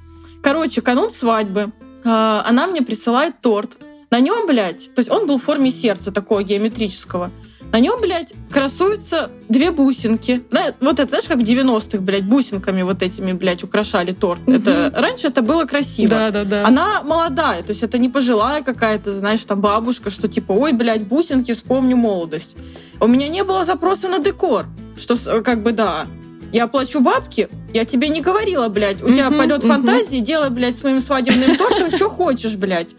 Короче, 0.44 0.80
канун 0.80 1.10
свадьбы. 1.10 1.72
А, 2.04 2.44
Она 2.46 2.68
мне 2.68 2.82
присылает 2.82 3.40
торт. 3.40 3.76
На 4.10 4.18
нем, 4.20 4.46
блядь, 4.46 4.92
то 4.94 5.00
есть 5.00 5.10
он 5.10 5.26
был 5.26 5.38
в 5.38 5.42
форме 5.42 5.70
сердца 5.70 6.10
такого 6.10 6.42
геометрического. 6.42 7.30
На 7.72 7.78
нем, 7.78 8.00
блядь, 8.00 8.34
красуются 8.50 9.30
две 9.48 9.70
бусинки. 9.70 10.42
Вот 10.80 10.98
это, 10.98 11.08
знаешь, 11.08 11.26
как 11.26 11.38
в 11.38 11.42
90-х, 11.42 11.98
блядь, 11.98 12.24
бусинками 12.24 12.82
вот 12.82 13.02
этими, 13.02 13.32
блядь, 13.32 13.62
украшали 13.62 14.10
торт. 14.10 14.40
Мгм. 14.40 14.56
Это, 14.56 14.92
раньше 14.96 15.28
это 15.28 15.42
было 15.42 15.64
красиво. 15.66 16.10
Да, 16.10 16.30
да, 16.30 16.44
да. 16.44 16.66
Она 16.66 17.02
молодая, 17.04 17.62
то 17.62 17.70
есть 17.70 17.84
это 17.84 17.98
не 17.98 18.08
пожилая 18.08 18.62
какая-то, 18.64 19.12
знаешь, 19.12 19.44
там 19.44 19.60
бабушка, 19.60 20.10
что 20.10 20.26
типа, 20.26 20.50
ой, 20.52 20.72
блядь, 20.72 21.06
бусинки, 21.06 21.52
вспомню 21.52 21.96
молодость. 21.96 22.56
У 22.98 23.06
меня 23.06 23.28
не 23.28 23.44
было 23.44 23.64
запроса 23.64 24.08
на 24.08 24.18
декор, 24.18 24.66
что 24.96 25.16
как 25.42 25.62
бы 25.62 25.70
да. 25.70 26.06
Я 26.52 26.66
плачу 26.66 27.00
бабки, 27.00 27.48
я 27.72 27.84
тебе 27.84 28.08
не 28.08 28.20
говорила, 28.20 28.68
блядь, 28.68 29.00
у 29.04 29.10
тебя 29.10 29.30
полет 29.30 29.62
фантазии, 29.62 30.18
делай, 30.18 30.50
блядь, 30.50 30.76
с 30.76 30.82
моим 30.82 31.00
свадебным 31.00 31.56
тортом, 31.56 31.92
что 31.94 32.10
хочешь, 32.10 32.56
блядь. 32.56 32.96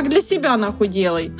Как 0.00 0.08
для 0.08 0.22
себя, 0.22 0.56
нахуй, 0.56 0.88
делай. 0.88 1.30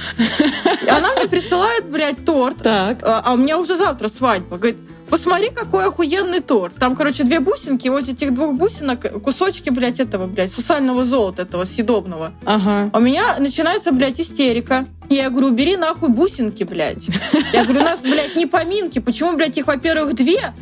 Она 0.87 1.15
мне 1.15 1.27
присылает, 1.29 1.87
блядь, 1.87 2.27
торт, 2.27 2.59
Так. 2.59 2.99
а 3.03 3.23
а 3.25 3.33
у 3.33 3.39
меня 3.39 3.57
уже 3.57 3.75
завтра 3.75 4.09
свадьба. 4.09 4.59
Говорит, 4.59 4.77
посмотри, 5.09 5.49
какой 5.49 5.87
охуенный 5.87 6.41
торт. 6.41 6.75
Там, 6.75 6.95
короче, 6.95 7.25
две 7.25 7.41
бусинки, 7.41 7.89
возле 7.89 8.13
этих 8.13 8.35
двух 8.35 8.53
бусинок 8.53 9.23
кусочки, 9.23 9.71
блядь, 9.71 9.99
этого, 9.99 10.27
блядь, 10.27 10.53
сусального 10.53 11.07
золота 11.07 11.41
этого 11.41 11.65
съедобного. 11.65 12.33
Ага. 12.45 12.91
А 12.93 12.99
у 12.99 13.01
меня 13.01 13.39
начинается, 13.39 13.93
блядь, 13.93 14.21
истерика. 14.21 14.85
Я 15.09 15.31
говорю, 15.31 15.47
убери 15.47 15.79
нахуй 15.79 16.11
бусинки, 16.11 16.65
блядь. 16.65 17.07
Я 17.55 17.65
говорю, 17.65 17.81
у 17.81 17.85
нас, 17.85 18.03
блядь, 18.03 18.37
не 18.37 18.45
поминки. 18.45 18.99
Почему, 18.99 19.37
блядь, 19.39 19.57
их, 19.57 19.69
во-первых, 19.69 20.15
две? 20.15 20.53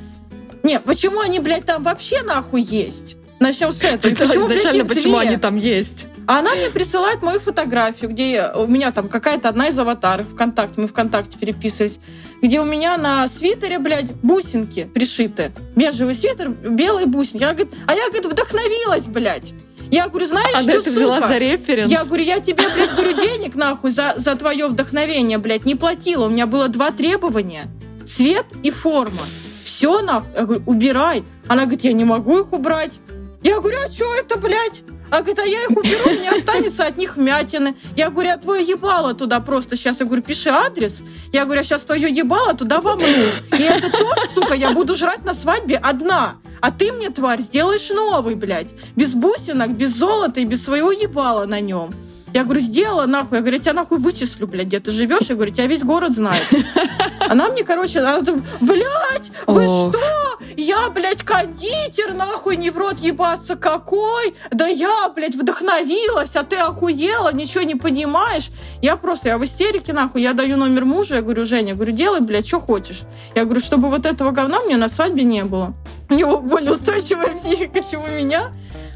Не, 0.63 0.79
почему 0.79 1.19
они, 1.19 1.41
блядь, 1.41 1.65
там 1.65 1.83
вообще 1.83 2.23
нахуй 2.23 2.63
есть? 2.63 3.17
Начнем 3.41 3.73
с 3.73 3.83
этого. 3.83 4.15
Почему, 4.15 4.47
блядь, 4.47 4.61
изначально, 4.61 4.85
почему 4.85 5.19
две? 5.19 5.31
они 5.31 5.37
там 5.37 5.57
есть? 5.57 6.07
А 6.29 6.41
она 6.41 6.55
мне 6.55 6.69
присылает 6.69 7.23
мою 7.23 7.41
фотографию, 7.41 8.11
где 8.11 8.53
у 8.55 8.67
меня 8.67 8.93
там 8.93 9.09
какая-то 9.09 9.49
одна 9.49 9.69
из 9.69 9.79
аватаров 9.79 10.29
ВКонтакте, 10.29 10.79
мы 10.79 10.87
ВКонтакте 10.87 11.39
переписывались, 11.39 12.01
где 12.43 12.61
у 12.61 12.65
меня 12.65 12.99
на 12.99 13.27
свитере, 13.29 13.79
блядь, 13.79 14.13
бусинки 14.13 14.91
пришиты. 14.93 15.53
Бежевый 15.75 16.15
свитер, 16.15 16.51
белые 16.51 17.07
бусинки. 17.07 17.43
Я, 17.43 17.55
говорит, 17.55 17.73
а 17.87 17.95
я, 17.95 18.11
говорит, 18.11 18.27
вдохновилась, 18.27 19.07
блядь. 19.07 19.55
Я 19.91 20.09
говорю, 20.09 20.27
знаешь, 20.27 20.53
А 20.55 20.61
что, 20.61 20.83
ты 20.83 20.91
взяла 20.91 21.17
сука? 21.17 21.29
за 21.29 21.39
референс? 21.39 21.91
Я 21.91 22.05
говорю, 22.05 22.25
я 22.25 22.41
тебе, 22.41 22.63
блядь, 22.75 22.91
говорю, 22.95 23.15
денег 23.15 23.55
нахуй 23.55 23.91
за, 23.91 24.13
за 24.19 24.37
твое 24.37 24.69
вдохновение, 24.69 25.39
блядь, 25.39 25.65
не 25.65 25.77
платила. 25.77 26.27
У 26.27 26.29
меня 26.29 26.47
было 26.47 26.69
два 26.69 26.91
требования. 26.91 27.65
Цвет 28.07 28.45
и 28.63 28.71
форма. 28.71 29.23
Все 29.65 30.03
нахуй. 30.03 30.29
Я 30.37 30.43
говорю, 30.45 30.63
убирай. 30.67 31.25
Она 31.47 31.63
говорит, 31.63 31.85
я 31.85 31.95
не 31.95 32.05
могу 32.05 32.39
их 32.39 32.53
убрать. 32.53 33.01
Я 33.43 33.61
говорю, 33.61 33.79
а 33.83 33.91
что 33.91 34.15
это, 34.15 34.37
блядь? 34.37 34.83
А 35.11 35.19
говорит, 35.19 35.39
а 35.39 35.45
я 35.45 35.63
их 35.65 35.71
уберу, 35.71 36.11
меня 36.11 36.33
останется 36.33 36.85
от 36.85 36.97
них 36.97 37.17
мятины. 37.17 37.75
Я 37.97 38.11
говорю, 38.11 38.31
а 38.31 38.37
твое 38.37 38.63
ебало 38.63 39.15
туда 39.15 39.41
просто 39.41 39.77
сейчас. 39.77 40.01
Я 40.01 40.07
говорю, 40.07 40.23
пиши 40.23 40.51
адрес. 40.51 41.03
Я 41.33 41.45
говорю, 41.45 41.63
а 41.63 41.65
сейчас 41.65 41.83
твое 41.83 42.11
ебало 42.11 42.55
туда 42.55 42.81
вомну. 42.81 43.07
И 43.07 43.63
этот 43.63 43.93
торт, 43.93 44.31
сука, 44.35 44.55
я 44.55 44.73
буду 44.73 44.95
жрать 44.95 45.25
на 45.25 45.35
свадьбе 45.35 45.77
одна. 45.77 46.37
А 46.61 46.71
ты 46.71 46.93
мне, 46.93 47.11
тварь, 47.11 47.41
сделаешь 47.41 47.89
новый, 47.91 48.35
блядь. 48.35 48.71
Без 48.97 49.15
бусинок, 49.15 49.71
без 49.71 49.97
золота 49.97 50.41
и 50.41 50.45
без 50.45 50.65
своего 50.65 50.93
ебала 50.93 51.47
на 51.47 51.61
нем. 51.61 51.95
Я 52.35 52.45
говорю, 52.45 52.61
сделала 52.61 53.07
нахуй. 53.07 53.39
Я 53.39 53.41
говорю, 53.41 53.57
я 53.57 53.63
тебя 53.63 53.73
нахуй 53.73 53.99
вычислю, 53.99 54.47
блядь, 54.47 54.67
где 54.67 54.81
ты 54.81 54.91
живешь. 54.91 55.29
Я 55.29 55.35
говорю, 55.35 55.53
тебя 55.53 55.67
весь 55.67 55.83
город 55.83 56.13
знает. 56.13 56.47
Она 57.29 57.49
мне, 57.49 57.63
короче, 57.63 58.01
она 58.01 58.23
там, 58.23 58.43
блядь, 58.61 59.31
вы 59.47 59.67
Ох. 59.67 59.93
что? 59.93 60.39
Я, 60.57 60.89
блядь, 60.89 61.23
кондитер, 61.23 62.15
нахуй, 62.15 62.57
не 62.57 62.71
в 62.71 62.79
рот 62.79 62.99
ебаться 63.01 63.55
какой? 63.55 64.35
Да 64.51 64.67
я, 64.67 65.11
блядь, 65.15 65.35
вдохновилась, 65.35 66.37
а 66.37 66.43
ты 66.43 66.57
охуела, 66.57 67.33
ничего 67.35 67.65
не 67.65 67.75
понимаешь. 67.75 68.51
Я 68.81 68.97
просто, 68.97 69.29
я 69.29 69.39
в 69.39 69.45
истерике, 69.45 69.93
нахуй, 69.93 70.23
я 70.23 70.33
даю 70.33 70.57
номер 70.57 70.87
мужа, 70.87 71.17
я 71.17 71.23
говорю, 71.23 71.45
Женя, 71.45 71.75
говорю, 71.75 71.93
делай, 71.93 72.21
блядь, 72.21 72.47
что 72.47 72.61
хочешь. 72.61 73.03
Я 73.35 73.45
говорю, 73.45 73.61
чтобы 73.61 73.91
вот 73.91 74.07
этого 74.07 74.31
говна 74.31 74.61
мне 74.61 74.79
на 74.79 74.89
свадьбе 74.89 75.25
не 75.25 75.45
было. 75.45 75.75
У 76.09 76.15
него 76.15 76.39
более 76.39 76.73
устойчивая 76.73 77.35
психика, 77.37 77.81
чем 77.83 78.05
у 78.05 78.09
меня. 78.09 78.53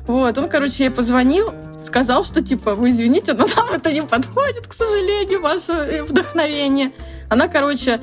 Вот, 0.07 0.37
он, 0.39 0.49
короче, 0.49 0.85
ей 0.85 0.91
позвонил, 0.91 1.53
сказал, 1.85 2.25
что, 2.25 2.43
типа, 2.43 2.75
вы 2.75 2.91
извините, 2.91 3.33
но 3.35 3.47
нам 3.57 3.73
это 3.73 3.93
не 3.93 4.03
подходит, 4.03 4.67
к 4.67 4.73
сожалению, 4.73 5.41
ваше 5.41 5.73
э, 5.73 6.03
вдохновение. 6.03 6.93
Она, 7.29 7.49
короче, 7.49 8.01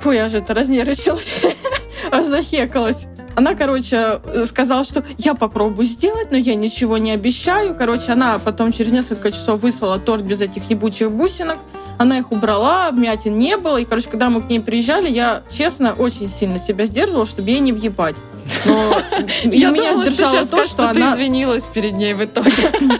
фу, 0.00 0.10
я 0.10 0.28
же 0.28 0.38
это 0.38 0.54
разнервничалась, 0.54 1.44
аж 2.10 2.24
захекалась. 2.24 3.06
Она, 3.38 3.54
короче, 3.54 4.20
э, 4.24 4.46
сказала, 4.46 4.82
что 4.82 5.04
я 5.16 5.34
попробую 5.34 5.84
сделать, 5.84 6.32
но 6.32 6.36
я 6.36 6.56
ничего 6.56 6.98
не 6.98 7.12
обещаю. 7.12 7.74
Короче, 7.76 8.10
она 8.10 8.40
потом 8.40 8.72
через 8.72 8.90
несколько 8.90 9.30
часов 9.30 9.60
выслала 9.60 10.00
торт 10.00 10.24
без 10.24 10.40
этих 10.40 10.68
ебучих 10.70 11.12
бусинок. 11.12 11.58
Она 11.98 12.18
их 12.18 12.32
убрала, 12.32 12.90
вмятин 12.90 13.38
не 13.38 13.56
было. 13.56 13.76
И, 13.78 13.84
короче, 13.84 14.10
когда 14.10 14.28
мы 14.28 14.42
к 14.42 14.50
ней 14.50 14.58
приезжали, 14.58 15.08
я, 15.08 15.42
честно, 15.50 15.92
очень 15.92 16.28
сильно 16.28 16.58
себя 16.58 16.86
сдерживала, 16.86 17.26
чтобы 17.26 17.50
ей 17.50 17.60
не 17.60 17.72
въебать. 17.72 18.16
Но 18.64 19.02
Я 19.44 19.70
меня 19.70 19.92
думала, 19.92 20.06
сдержало 20.06 20.40
то, 20.40 20.46
скажешь, 20.46 20.70
что 20.70 20.82
что 20.82 20.94
ты 20.94 21.00
она 21.00 21.14
извинилась 21.14 21.64
перед 21.64 21.92
ней 21.94 22.14
в 22.14 22.24
итоге. 22.24 22.52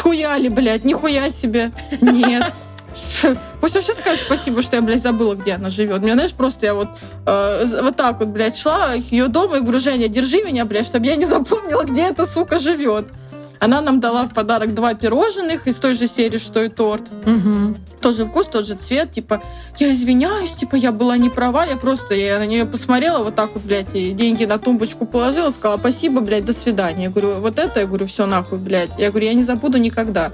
схуяли, 0.00 0.48
блядь, 0.48 0.84
нихуя 0.84 1.30
себе. 1.30 1.72
Нет. 2.00 2.52
Пусть 3.60 3.74
вообще 3.74 3.94
скажет 3.94 4.20
спасибо, 4.20 4.62
что 4.62 4.76
я, 4.76 4.82
блядь, 4.82 5.00
забыла, 5.00 5.34
где 5.34 5.52
она 5.52 5.70
живет. 5.70 6.02
Мне, 6.02 6.14
знаешь, 6.14 6.32
просто 6.32 6.66
я 6.66 6.74
вот 6.74 6.88
э, 7.26 7.80
вот 7.82 7.96
так 7.96 8.18
вот, 8.18 8.28
блядь, 8.28 8.56
шла 8.56 8.94
к 8.96 9.12
ее 9.12 9.28
дому 9.28 9.56
и 9.56 9.60
говорю, 9.60 9.78
Женя, 9.78 10.08
держи 10.08 10.42
меня, 10.42 10.64
блядь, 10.64 10.86
чтобы 10.86 11.06
я 11.06 11.16
не 11.16 11.26
запомнила, 11.26 11.84
где 11.84 12.02
эта 12.02 12.26
сука 12.26 12.58
живет. 12.58 13.06
Она 13.60 13.82
нам 13.82 14.00
дала 14.00 14.24
в 14.24 14.32
подарок 14.32 14.74
два 14.74 14.94
пирожных 14.94 15.66
из 15.66 15.76
той 15.76 15.94
же 15.94 16.06
серии, 16.06 16.38
что 16.38 16.62
и 16.62 16.70
торт. 16.70 17.02
Мгм. 17.26 17.76
Тоже 18.00 18.24
вкус, 18.24 18.46
тот 18.46 18.66
же 18.66 18.74
цвет. 18.74 19.12
Типа, 19.12 19.42
я 19.78 19.92
извиняюсь, 19.92 20.54
типа, 20.54 20.76
я 20.76 20.92
была 20.92 21.18
не 21.18 21.28
права. 21.28 21.66
Я 21.66 21.76
просто 21.76 22.14
я 22.14 22.38
на 22.38 22.46
нее 22.46 22.64
посмотрела 22.64 23.22
вот 23.22 23.34
так 23.34 23.50
вот, 23.52 23.62
блядь, 23.62 23.94
и 23.94 24.12
деньги 24.12 24.46
на 24.46 24.58
тумбочку 24.58 25.04
положила, 25.04 25.50
сказала, 25.50 25.78
спасибо, 25.78 26.22
блядь, 26.22 26.46
до 26.46 26.54
свидания. 26.54 27.04
Я 27.04 27.10
говорю, 27.10 27.34
вот 27.34 27.58
это, 27.58 27.80
я 27.80 27.86
говорю, 27.86 28.06
все 28.06 28.24
нахуй, 28.24 28.58
блядь. 28.58 28.98
Я 28.98 29.10
говорю, 29.10 29.26
я 29.26 29.34
не 29.34 29.44
забуду 29.44 29.76
никогда. 29.76 30.32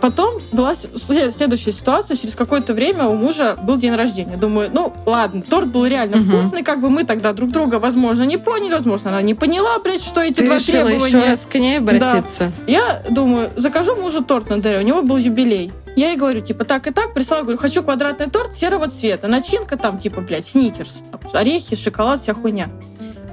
Потом 0.00 0.40
была 0.52 0.74
следующая 0.74 1.72
ситуация. 1.72 2.16
Через 2.16 2.34
какое-то 2.34 2.72
время 2.74 3.06
у 3.06 3.14
мужа 3.14 3.56
был 3.62 3.76
день 3.76 3.94
рождения. 3.94 4.36
Думаю, 4.36 4.70
ну 4.72 4.92
ладно, 5.06 5.42
торт 5.42 5.68
был 5.68 5.84
реально 5.86 6.16
Мгм. 6.16 6.40
вкусный. 6.40 6.62
Как 6.62 6.80
бы 6.80 6.88
мы 6.88 7.04
тогда 7.04 7.32
друг 7.32 7.50
друга, 7.50 7.76
возможно, 7.76 8.22
не 8.24 8.36
поняли. 8.38 8.72
Возможно, 8.74 9.10
она 9.10 9.22
не 9.22 9.34
поняла, 9.34 9.78
блядь, 9.78 10.02
что 10.02 10.22
эти 10.22 10.34
Ты 10.40 10.46
два 10.46 10.56
решила 10.56 10.84
требования. 10.86 11.18
еще 11.18 11.28
раз 11.30 11.46
к 11.50 11.54
ней 11.56 11.78
обратиться? 11.78 12.52
Я 12.66 13.02
думаю, 13.10 13.50
закажу 13.56 13.94
мужу 13.96 14.22
торт 14.24 14.48
на 14.50 14.60
дыре, 14.60 14.78
у 14.78 14.82
него 14.82 15.02
был 15.02 15.16
юбилей. 15.18 15.72
Я 15.96 16.10
ей 16.10 16.16
говорю, 16.16 16.40
типа, 16.40 16.64
так 16.64 16.86
и 16.86 16.92
так, 16.92 17.12
прислала, 17.14 17.42
говорю, 17.42 17.58
хочу 17.58 17.82
квадратный 17.82 18.28
торт 18.30 18.54
серого 18.54 18.86
цвета. 18.88 19.26
Начинка 19.28 19.76
там, 19.76 19.98
типа, 19.98 20.20
блядь, 20.20 20.46
сникерс. 20.46 21.00
Орехи, 21.34 21.74
шоколад, 21.76 22.20
вся 22.20 22.32
хуйня. 22.32 22.68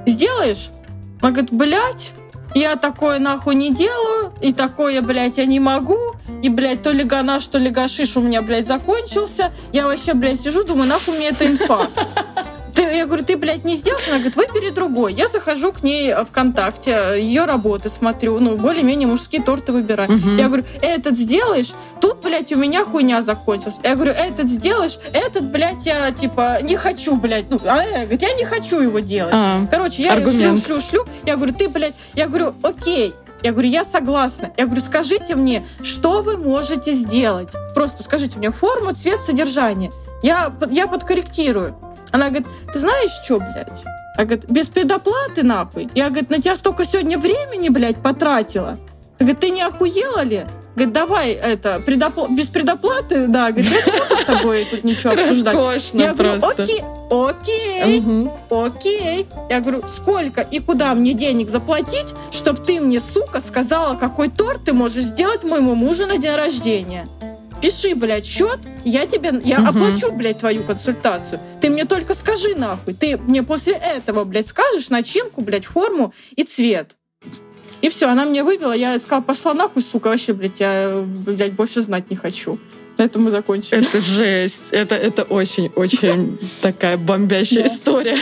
Сделаешь? 0.06 0.70
Она 1.22 1.32
говорит, 1.32 1.52
блядь, 1.54 2.12
я 2.58 2.76
такое 2.76 3.20
нахуй 3.20 3.56
не 3.56 3.74
делаю, 3.74 4.34
и 4.42 4.54
такое, 4.54 5.02
блядь, 5.02 5.38
я 5.38 5.46
не 5.46 5.60
могу, 5.60 5.98
и, 6.42 6.50
блядь, 6.50 6.84
то 6.84 6.92
ли 6.92 7.04
ганаш, 7.04 7.48
то 7.48 7.58
ли 7.58 7.70
гашиш 7.70 8.18
у 8.18 8.22
меня, 8.22 8.42
блядь, 8.42 8.68
закончился. 8.68 9.52
Я 9.74 9.86
вообще, 9.86 10.14
блядь, 10.14 10.40
сижу, 10.40 10.64
думаю, 10.64 10.88
нахуй 10.88 11.16
мне 11.16 11.30
эта 11.30 11.46
инфа. 11.46 11.90
Я 12.91 13.06
говорю, 13.06 13.24
ты, 13.24 13.38
блядь, 13.38 13.63
не 13.65 13.75
сделал? 13.75 14.00
Она 14.08 14.17
говорит, 14.17 14.36
выбери 14.36 14.70
другой. 14.70 15.13
Я 15.13 15.27
захожу 15.27 15.72
к 15.72 15.84
ней 15.84 16.10
э, 16.12 16.25
ВКонтакте, 16.25 17.15
ее 17.17 17.46
работы 17.46 17.89
смотрю, 17.89 18.39
ну, 18.39 18.58
более-менее 18.58 19.08
мужские 19.08 19.41
торты 19.41 19.72
выбираю. 19.72 20.12
Мгм. 20.12 20.38
Я 20.38 20.48
говорю, 20.48 20.65
этот 20.82 21.17
сделаешь? 21.17 21.72
Тут, 22.01 22.22
блядь, 22.24 22.51
у 22.53 22.58
меня 22.58 22.86
хуйня 22.86 23.22
закончилась. 23.22 23.77
Я 23.84 23.96
говорю, 23.96 24.12
этот 24.12 24.48
сделаешь? 24.48 25.00
Этот, 25.13 25.46
блядь, 25.46 25.86
я, 25.86 26.12
типа, 26.12 26.60
не 26.62 26.75
хочу, 26.77 27.15
блядь. 27.15 27.50
Ну, 27.50 27.60
она 27.63 27.84
говорит, 28.01 28.22
я 28.22 28.34
не 28.34 28.46
хочу 28.46 28.79
его 28.79 29.00
делать. 29.00 29.34
А, 29.34 29.65
Короче, 29.70 30.03
я 30.03 30.13
ее 30.15 30.22
шлю, 30.22 30.29
Аргумент. 30.29 30.65
шлю, 30.65 30.79
шлю. 30.79 31.06
Я 31.25 31.36
говорю, 31.36 31.53
ты, 31.53 31.70
блядь, 31.70 31.96
я 32.13 32.27
говорю, 32.27 32.56
окей. 32.63 33.13
Я 33.44 33.51
говорю, 33.51 33.70
я 33.70 33.86
согласна. 33.86 34.51
Я 34.58 34.65
говорю, 34.65 34.82
скажите 34.82 35.36
мне, 35.36 35.63
что 35.84 36.22
вы 36.22 36.38
можете 36.38 36.94
сделать? 36.94 37.50
Просто 37.75 38.03
скажите 38.03 38.38
мне 38.39 38.51
форму, 38.51 38.94
цвет, 38.94 39.22
содержание. 39.22 39.91
Я, 40.24 40.51
я 40.72 40.88
подкорректирую. 40.88 41.75
Она 42.12 42.30
говорит, 42.30 42.48
ты 42.74 42.80
знаешь 42.80 43.12
что, 43.24 43.40
блядь? 43.40 43.84
Я 44.18 44.24
говорит, 44.26 44.50
без 44.50 44.68
предоплаты 44.68 45.44
нахуй. 45.44 45.90
Я, 45.94 46.10
говорит, 46.10 46.30
на 46.30 46.42
тебя 46.42 46.56
столько 46.56 46.86
сегодня 46.86 47.18
времени, 47.18 47.70
блядь, 47.70 48.02
потратила. 48.02 48.78
Я 49.20 49.26
говорит, 49.26 49.40
ты 49.40 49.50
не 49.52 49.62
охуела 49.62 50.24
ли? 50.24 50.46
Говорит, 50.76 50.94
давай 50.94 51.32
это, 51.32 51.82
предопла- 51.86 52.28
без 52.30 52.48
предоплаты, 52.50 53.28
да. 53.28 53.50
Говорит, 53.52 53.72
я 53.72 53.78
не 53.94 54.00
буду 54.00 54.16
с 54.22 54.26
тобой 54.26 54.68
тут 54.70 54.84
ничего 54.84 55.14
обсуждать. 55.14 55.56
роскошно 55.56 56.02
Я 56.02 56.14
говорю, 56.14 56.40
просто. 56.40 56.64
окей, 56.64 56.84
окей. 57.10 58.00
Мгм. 58.00 58.32
Окей. 58.52 59.28
Я 59.50 59.60
говорю, 59.60 59.88
сколько 59.88 60.42
и 60.42 60.60
куда 60.60 60.94
мне 60.94 61.14
денег 61.14 61.50
заплатить, 61.50 62.08
чтобы 62.32 62.64
ты 62.64 62.80
мне, 62.80 63.02
сука, 63.02 63.42
сказала, 63.42 63.96
какой 63.96 64.30
торт 64.30 64.66
ты 64.66 64.74
можешь 64.74 65.06
сделать 65.06 65.44
моему 65.44 65.74
мужу 65.74 66.06
на 66.06 66.18
день 66.18 66.36
рождения? 66.36 67.08
Пиши, 67.62 67.96
блядь, 67.96 68.26
счет, 68.26 68.60
я 68.86 69.06
тебе, 69.08 69.32
я 69.44 69.60
Мгм. 69.60 69.68
оплачу, 69.70 70.12
блядь, 70.14 70.38
твою 70.40 70.64
консультацию. 70.64 71.40
Ты 71.60 71.70
мне 71.70 71.86
только 71.86 72.14
скажи, 72.14 72.56
нахуй. 72.56 72.94
Ты 72.94 73.18
мне 73.18 73.42
после 73.44 73.74
этого, 73.74 74.24
блядь, 74.26 74.48
скажешь 74.48 74.90
начинку, 74.90 75.42
блядь, 75.42 75.66
форму 75.66 76.14
и 76.36 76.44
цвет. 76.44 76.96
И 77.82 77.90
все, 77.90 78.08
она 78.08 78.26
мне 78.26 78.44
вывела, 78.44 78.74
я 78.74 78.98
сказала, 79.00 79.22
пошла 79.24 79.54
нахуй, 79.54 79.82
сука, 79.82 80.08
вообще, 80.10 80.34
блядь, 80.34 80.60
я, 80.60 81.04
блядь, 81.06 81.54
больше 81.54 81.82
знать 81.82 82.10
не 82.10 82.16
хочу. 82.16 82.60
На 82.98 83.04
этом 83.04 83.24
мы 83.24 83.32
закончили. 83.32 83.80
Это 83.86 84.02
жесть. 84.02 84.70
Это, 84.72 84.96
это 84.96 85.24
очень-очень 85.24 86.40
такая 86.62 86.98
бомбящая 86.98 87.66
история. 87.68 88.18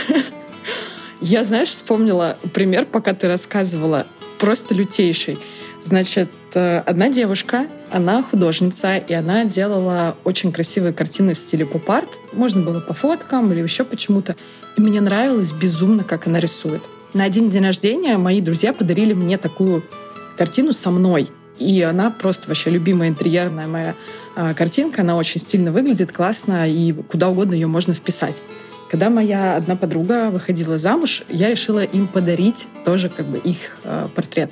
Я, 1.20 1.44
знаешь, 1.44 1.70
вспомнила 1.70 2.36
пример, 2.52 2.84
пока 2.84 3.14
ты 3.14 3.26
рассказывала, 3.28 4.06
просто 4.38 4.74
лютейший. 4.74 5.38
Значит, 5.80 6.28
одна 6.54 7.08
девушка, 7.08 7.66
она 7.90 8.22
художница, 8.22 8.96
и 8.96 9.12
она 9.14 9.44
делала 9.44 10.16
очень 10.24 10.52
красивые 10.52 10.92
картины 10.92 11.34
в 11.34 11.38
стиле 11.38 11.66
поп-арт. 11.66 12.08
Можно 12.32 12.62
было 12.62 12.80
по 12.80 12.94
фоткам 12.94 13.52
или 13.52 13.60
еще 13.60 13.84
почему-то. 13.84 14.36
И 14.76 14.80
мне 14.80 15.00
нравилось 15.00 15.52
безумно, 15.52 16.04
как 16.04 16.26
она 16.26 16.40
рисует. 16.40 16.82
На 17.14 17.24
один 17.24 17.48
день 17.48 17.64
рождения 17.64 18.18
мои 18.18 18.40
друзья 18.40 18.72
подарили 18.72 19.14
мне 19.14 19.38
такую 19.38 19.82
картину 20.36 20.72
со 20.72 20.90
мной. 20.90 21.30
И 21.58 21.80
она 21.80 22.10
просто 22.10 22.48
вообще 22.48 22.70
любимая 22.70 23.08
интерьерная 23.08 23.66
моя 23.66 23.94
а, 24.34 24.52
картинка. 24.52 25.00
Она 25.00 25.16
очень 25.16 25.40
стильно 25.40 25.72
выглядит, 25.72 26.12
классно, 26.12 26.68
и 26.68 26.92
куда 26.92 27.30
угодно 27.30 27.54
ее 27.54 27.66
можно 27.66 27.94
вписать. 27.94 28.42
Когда 28.90 29.10
моя 29.10 29.56
одна 29.56 29.74
подруга 29.74 30.30
выходила 30.30 30.78
замуж, 30.78 31.22
я 31.28 31.50
решила 31.50 31.82
им 31.82 32.06
подарить 32.06 32.68
тоже 32.84 33.08
как 33.08 33.26
бы 33.26 33.38
их 33.38 33.78
э, 33.82 34.08
портрет. 34.14 34.50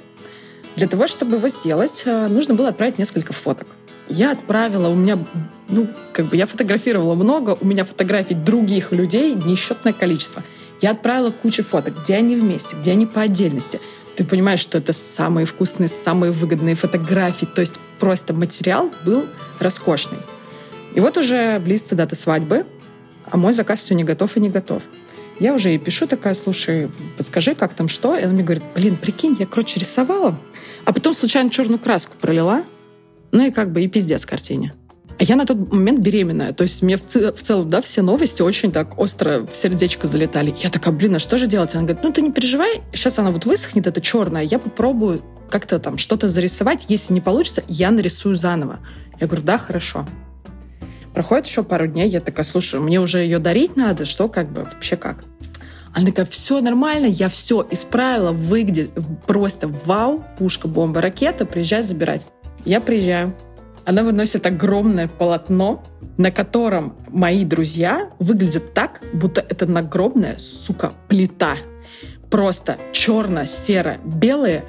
Для 0.76 0.88
того, 0.88 1.06
чтобы 1.06 1.36
его 1.36 1.48
сделать, 1.48 2.02
э, 2.04 2.28
нужно 2.28 2.54
было 2.54 2.68
отправить 2.68 2.98
несколько 2.98 3.32
фоток. 3.32 3.68
Я 4.08 4.32
отправила, 4.32 4.88
у 4.88 4.94
меня, 4.94 5.18
ну, 5.68 5.88
как 6.12 6.26
бы 6.26 6.36
я 6.36 6.46
фотографировала 6.46 7.14
много, 7.14 7.56
у 7.60 7.64
меня 7.64 7.84
фотографий 7.84 8.34
других 8.34 8.92
людей 8.92 9.34
несчетное 9.34 9.92
количество. 9.92 10.42
Я 10.80 10.90
отправила 10.90 11.30
кучу 11.30 11.62
фоток, 11.62 12.02
где 12.02 12.16
они 12.16 12.36
вместе, 12.36 12.76
где 12.76 12.92
они 12.92 13.06
по 13.06 13.22
отдельности. 13.22 13.80
ты 14.16 14.24
понимаешь, 14.24 14.60
что 14.60 14.78
это 14.78 14.92
самые 14.92 15.46
вкусные, 15.46 15.88
самые 15.88 16.30
выгодные 16.30 16.74
фотографии. 16.74 17.46
То 17.46 17.62
есть 17.62 17.74
просто 17.98 18.32
материал 18.32 18.90
был 19.04 19.26
роскошный. 19.58 20.18
И 20.94 21.00
вот 21.00 21.16
уже 21.16 21.58
близится 21.58 21.96
дата 21.96 22.14
свадьбы, 22.14 22.66
а 23.28 23.36
мой 23.36 23.52
заказ 23.52 23.80
все 23.80 23.94
не 23.94 24.04
готов 24.04 24.36
и 24.36 24.40
не 24.40 24.50
готов. 24.50 24.82
Я 25.40 25.54
уже 25.54 25.70
ей 25.70 25.78
пишу 25.78 26.06
такая, 26.06 26.34
слушай, 26.34 26.90
подскажи, 27.16 27.54
как 27.54 27.74
там 27.74 27.88
что? 27.88 28.16
И 28.16 28.22
она 28.22 28.32
мне 28.32 28.42
говорит, 28.42 28.64
блин, 28.74 28.96
прикинь, 28.96 29.36
я, 29.38 29.46
короче, 29.46 29.80
рисовала, 29.80 30.38
а 30.84 30.92
потом 30.92 31.14
случайно 31.14 31.50
черную 31.50 31.78
краску 31.78 32.16
пролила, 32.20 32.64
ну 33.32 33.46
и 33.46 33.50
как 33.50 33.72
бы 33.72 33.82
и 33.82 33.88
пиздец 33.88 34.24
картине. 34.24 34.74
А 35.18 35.22
я 35.22 35.36
на 35.36 35.46
тот 35.46 35.72
момент 35.72 36.00
беременная. 36.00 36.52
То 36.52 36.62
есть 36.62 36.82
мне 36.82 36.96
в, 36.96 37.02
в 37.02 37.42
целом, 37.42 37.70
да, 37.70 37.80
все 37.80 38.02
новости 38.02 38.42
очень 38.42 38.72
так 38.72 38.98
остро 38.98 39.46
в 39.46 39.54
сердечко 39.54 40.06
залетали. 40.06 40.52
Я 40.58 40.70
такая, 40.70 40.92
блин, 40.92 41.14
а 41.16 41.18
что 41.18 41.38
же 41.38 41.46
делать? 41.46 41.74
Она 41.74 41.84
говорит, 41.84 42.02
ну 42.02 42.12
ты 42.12 42.20
не 42.20 42.32
переживай, 42.32 42.82
сейчас 42.92 43.18
она 43.18 43.30
вот 43.30 43.44
высохнет, 43.44 43.86
это 43.86 44.00
черная, 44.00 44.42
я 44.42 44.58
попробую 44.58 45.22
как-то 45.50 45.78
там 45.78 45.98
что-то 45.98 46.28
зарисовать. 46.28 46.86
Если 46.88 47.12
не 47.12 47.20
получится, 47.20 47.62
я 47.68 47.90
нарисую 47.90 48.34
заново. 48.34 48.80
Я 49.20 49.28
говорю, 49.28 49.44
да, 49.44 49.58
хорошо. 49.58 50.06
Проходит 51.14 51.46
еще 51.46 51.62
пару 51.62 51.86
дней, 51.86 52.08
я 52.08 52.20
такая, 52.20 52.44
слушай, 52.44 52.80
мне 52.80 53.00
уже 53.00 53.20
ее 53.20 53.38
дарить 53.38 53.76
надо, 53.76 54.04
что 54.04 54.28
как 54.28 54.50
бы 54.50 54.64
вообще 54.64 54.96
как? 54.96 55.24
Она 55.94 56.06
такая, 56.06 56.26
все 56.26 56.60
нормально, 56.60 57.06
я 57.06 57.28
все 57.28 57.64
исправила, 57.70 58.32
выглядит 58.32 58.90
просто 59.26 59.68
вау, 59.68 60.24
пушка, 60.36 60.66
бомба, 60.66 61.00
ракета, 61.00 61.46
приезжай 61.46 61.84
забирать. 61.84 62.26
Я 62.64 62.80
приезжаю, 62.80 63.32
она 63.84 64.02
выносит 64.02 64.44
огромное 64.46 65.06
полотно, 65.06 65.84
на 66.16 66.32
котором 66.32 66.96
мои 67.08 67.44
друзья 67.44 68.10
выглядят 68.18 68.74
так, 68.74 69.00
будто 69.12 69.44
это 69.48 69.66
нагробная, 69.66 70.36
сука, 70.38 70.94
плита. 71.06 71.56
Просто 72.28 72.76
черно-серо-белые. 72.92 74.64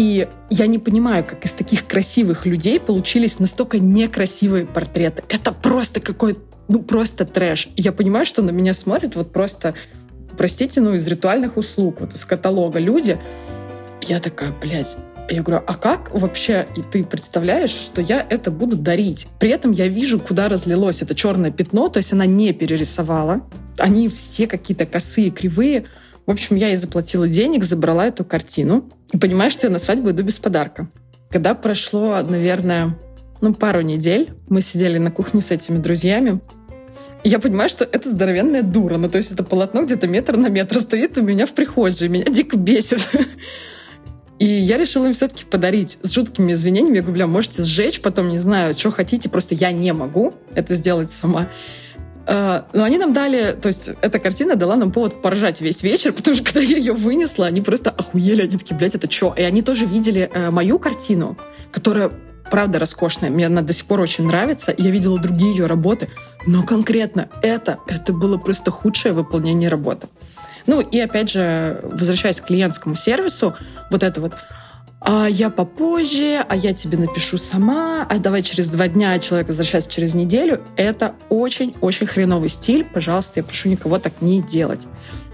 И 0.00 0.26
я 0.48 0.66
не 0.66 0.78
понимаю, 0.78 1.26
как 1.26 1.44
из 1.44 1.52
таких 1.52 1.86
красивых 1.86 2.46
людей 2.46 2.80
получились 2.80 3.38
настолько 3.38 3.78
некрасивые 3.78 4.64
портреты. 4.64 5.22
Это 5.28 5.52
просто 5.52 6.00
какой 6.00 6.38
ну, 6.68 6.82
просто 6.82 7.26
трэш. 7.26 7.68
И 7.76 7.82
я 7.82 7.92
понимаю, 7.92 8.24
что 8.24 8.40
на 8.40 8.48
меня 8.48 8.72
смотрят 8.72 9.14
вот 9.14 9.30
просто, 9.30 9.74
простите, 10.38 10.80
ну, 10.80 10.94
из 10.94 11.06
ритуальных 11.06 11.58
услуг, 11.58 12.00
вот 12.00 12.14
из 12.14 12.24
каталога 12.24 12.78
люди. 12.78 13.18
Я 14.00 14.20
такая, 14.20 14.54
блядь, 14.58 14.96
я 15.28 15.42
говорю, 15.42 15.62
а 15.66 15.74
как 15.74 16.14
вообще 16.14 16.66
и 16.78 16.80
ты 16.80 17.04
представляешь, 17.04 17.68
что 17.68 18.00
я 18.00 18.26
это 18.26 18.50
буду 18.50 18.78
дарить? 18.78 19.26
При 19.38 19.50
этом 19.50 19.72
я 19.72 19.86
вижу, 19.86 20.18
куда 20.18 20.48
разлилось 20.48 21.02
это 21.02 21.14
черное 21.14 21.50
пятно, 21.50 21.90
то 21.90 21.98
есть 21.98 22.14
она 22.14 22.24
не 22.24 22.54
перерисовала. 22.54 23.42
Они 23.76 24.08
все 24.08 24.46
какие-то 24.46 24.86
косые, 24.86 25.30
кривые. 25.30 25.84
В 26.30 26.32
общем, 26.32 26.54
я 26.54 26.68
ей 26.68 26.76
заплатила 26.76 27.26
денег, 27.26 27.64
забрала 27.64 28.06
эту 28.06 28.24
картину. 28.24 28.88
И 29.12 29.18
понимаешь, 29.18 29.50
что 29.50 29.66
я 29.66 29.72
на 29.72 29.80
свадьбу 29.80 30.10
иду 30.10 30.22
без 30.22 30.38
подарка. 30.38 30.88
Когда 31.28 31.56
прошло, 31.56 32.22
наверное, 32.22 32.96
ну, 33.40 33.52
пару 33.52 33.80
недель, 33.80 34.28
мы 34.48 34.62
сидели 34.62 34.98
на 34.98 35.10
кухне 35.10 35.42
с 35.42 35.50
этими 35.50 35.78
друзьями, 35.78 36.38
я 37.24 37.40
понимаю, 37.40 37.68
что 37.68 37.84
это 37.84 38.08
здоровенная 38.08 38.62
дура. 38.62 38.96
Ну, 38.96 39.10
то 39.10 39.18
есть 39.18 39.32
это 39.32 39.42
полотно 39.42 39.82
где-то 39.82 40.06
метр 40.06 40.36
на 40.36 40.46
метр 40.46 40.78
стоит 40.78 41.18
у 41.18 41.22
меня 41.22 41.46
в 41.46 41.52
прихожей. 41.52 42.06
Меня 42.06 42.26
дико 42.26 42.56
бесит. 42.56 43.00
И 44.38 44.46
я 44.46 44.76
решила 44.76 45.06
им 45.06 45.12
все-таки 45.14 45.44
подарить 45.44 45.98
с 46.00 46.12
жуткими 46.12 46.52
извинениями. 46.52 46.98
Я 46.98 47.02
говорю, 47.02 47.14
бля, 47.14 47.26
можете 47.26 47.64
сжечь, 47.64 48.00
потом 48.00 48.28
не 48.28 48.38
знаю, 48.38 48.74
что 48.74 48.92
хотите, 48.92 49.28
просто 49.28 49.56
я 49.56 49.72
не 49.72 49.92
могу 49.92 50.32
это 50.54 50.76
сделать 50.76 51.10
сама. 51.10 51.48
А, 52.26 52.66
но 52.72 52.84
они 52.84 52.98
нам 52.98 53.12
дали, 53.12 53.52
то 53.52 53.68
есть 53.68 53.90
эта 54.00 54.18
картина 54.18 54.56
дала 54.56 54.76
нам 54.76 54.92
повод 54.92 55.22
поржать 55.22 55.60
весь 55.60 55.82
вечер, 55.82 56.12
потому 56.16 56.36
что 56.36 56.44
когда 56.44 56.60
я 56.60 56.76
ее 56.76 56.92
вынесла, 56.92 57.46
они 57.46 57.60
просто 57.60 57.90
охуели, 57.90 58.42
они 58.42 58.58
такие, 58.58 58.76
блядь, 58.76 58.94
это 58.94 59.10
что? 59.10 59.34
И 59.36 59.42
они 59.42 59.62
тоже 59.62 59.86
видели 59.86 60.30
э, 60.32 60.50
мою 60.50 60.78
картину, 60.78 61.36
которая 61.72 62.10
правда 62.50 62.78
роскошная, 62.78 63.30
мне 63.30 63.46
она 63.46 63.62
до 63.62 63.72
сих 63.72 63.86
пор 63.86 64.00
очень 64.00 64.26
нравится, 64.26 64.74
я 64.76 64.90
видела 64.90 65.18
другие 65.18 65.52
ее 65.52 65.66
работы, 65.66 66.08
но 66.46 66.62
конкретно 66.64 67.28
это, 67.42 67.78
это 67.86 68.12
было 68.12 68.38
просто 68.38 68.70
худшее 68.70 69.12
выполнение 69.12 69.68
работы. 69.68 70.08
Ну 70.66 70.80
и 70.80 70.98
опять 70.98 71.30
же, 71.30 71.80
возвращаясь 71.84 72.40
к 72.40 72.46
клиентскому 72.46 72.96
сервису, 72.96 73.54
вот 73.90 74.02
это 74.02 74.20
вот 74.20 74.34
а 75.00 75.26
я 75.28 75.48
попозже, 75.48 76.44
а 76.46 76.54
я 76.54 76.74
тебе 76.74 76.98
напишу 76.98 77.38
сама, 77.38 78.06
а 78.08 78.18
давай 78.18 78.42
через 78.42 78.68
два 78.68 78.86
дня, 78.86 79.18
человек 79.18 79.48
возвращается 79.48 79.90
через 79.90 80.14
неделю. 80.14 80.60
Это 80.76 81.14
очень-очень 81.30 82.06
хреновый 82.06 82.50
стиль. 82.50 82.84
Пожалуйста, 82.84 83.40
я 83.40 83.44
прошу 83.44 83.70
никого 83.70 83.98
так 83.98 84.12
не 84.20 84.42
делать. 84.42 84.86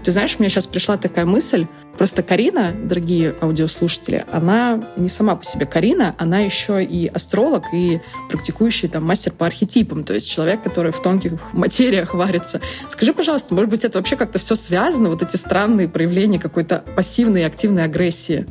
Ты 0.03 0.11
знаешь, 0.11 0.39
мне 0.39 0.47
сейчас 0.47 0.67
пришла 0.67 0.95
такая 0.95 1.25
мысль. 1.25 1.67
Просто 1.97 2.21
Карина, 2.21 2.73
дорогие 2.83 3.35
аудиослушатели, 3.41 4.23
она 4.31 4.87
не 4.97 5.09
сама 5.09 5.35
по 5.35 5.43
себе 5.43 5.65
Карина, 5.65 6.15
она 6.19 6.39
еще 6.39 6.83
и 6.83 7.07
астролог, 7.07 7.63
и 7.73 8.01
практикующий 8.29 8.87
там 8.87 9.03
мастер 9.03 9.33
по 9.33 9.47
архетипам, 9.47 10.03
то 10.03 10.13
есть 10.13 10.29
человек, 10.29 10.61
который 10.61 10.91
в 10.91 11.01
тонких 11.01 11.33
материях 11.53 12.13
варится. 12.13 12.61
Скажи, 12.87 13.13
пожалуйста, 13.13 13.55
может 13.55 13.71
быть, 13.71 13.83
это 13.83 13.97
вообще 13.97 14.15
как-то 14.15 14.37
все 14.37 14.55
связано, 14.55 15.09
вот 15.09 15.23
эти 15.23 15.35
странные 15.37 15.89
проявления 15.89 16.39
какой-то 16.39 16.83
пассивной 16.95 17.41
и 17.41 17.45
активной 17.45 17.83
агрессии? 17.83 18.45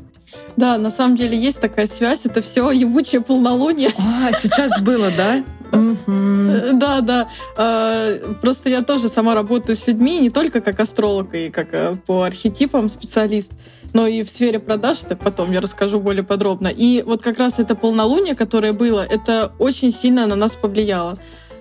Да, 0.56 0.78
на 0.78 0.90
самом 0.90 1.16
деле 1.16 1.38
есть 1.38 1.60
такая 1.60 1.86
связь, 1.86 2.26
это 2.26 2.40
все 2.40 2.70
ебучее 2.70 3.20
полнолуние. 3.20 3.90
А, 3.98 4.32
сейчас 4.32 4.80
было, 4.80 5.08
да? 5.16 5.44
Да, 5.72 7.00
да. 7.00 7.28
А, 7.56 8.34
просто 8.40 8.68
я 8.68 8.82
тоже 8.82 9.08
сама 9.08 9.34
работаю 9.34 9.76
с 9.76 9.86
людьми, 9.86 10.20
не 10.20 10.30
только 10.30 10.60
как 10.60 10.78
астролог 10.80 11.34
и 11.34 11.50
как 11.50 11.68
э, 11.72 11.96
по 12.06 12.22
архетипам 12.22 12.88
специалист, 12.88 13.52
но 13.92 14.06
и 14.06 14.22
в 14.22 14.30
сфере 14.30 14.58
продаж, 14.58 14.98
это 15.02 15.16
потом 15.16 15.52
я 15.52 15.60
расскажу 15.60 16.00
более 16.00 16.22
подробно. 16.22 16.68
И 16.68 17.02
вот 17.02 17.22
как 17.22 17.38
раз 17.38 17.58
это 17.58 17.74
полнолуние, 17.74 18.34
которое 18.34 18.72
было, 18.72 19.04
это 19.04 19.52
очень 19.58 19.92
сильно 19.92 20.26
на 20.26 20.36
нас 20.36 20.56
повлияло. 20.56 21.18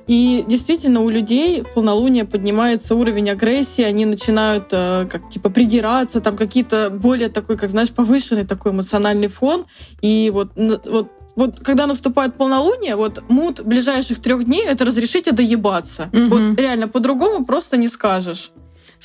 И 0.08 0.44
действительно 0.48 1.02
у 1.02 1.10
людей 1.10 1.62
в 1.62 1.74
полнолуние 1.74 2.26
поднимается 2.26 2.96
уровень 2.96 3.30
агрессии, 3.30 3.84
они 3.84 4.06
начинают 4.06 4.66
э, 4.72 5.08
как 5.10 5.30
типа 5.30 5.50
придираться, 5.50 6.22
там 6.22 6.38
какие-то 6.38 6.90
более 6.92 7.30
такой, 7.30 7.58
как 7.58 7.70
знаешь, 7.70 7.92
повышенный 7.92 8.46
такой 8.46 8.72
эмоциональный 8.72 9.28
фон. 9.28 9.66
И 10.02 10.32
вот, 10.34 10.52
вот 10.56 11.12
вот 11.36 11.60
когда 11.60 11.86
наступает 11.86 12.36
полнолуние, 12.36 12.96
вот 12.96 13.24
мут 13.30 13.62
ближайших 13.62 14.22
трех 14.22 14.46
дней 14.46 14.66
это 14.66 14.86
разрешите 14.86 15.32
доебаться. 15.32 16.10
Угу. 16.14 16.28
Вот 16.28 16.60
реально 16.60 16.88
по-другому 16.88 17.46
просто 17.46 17.78
не 17.78 17.88
скажешь. 17.88 18.52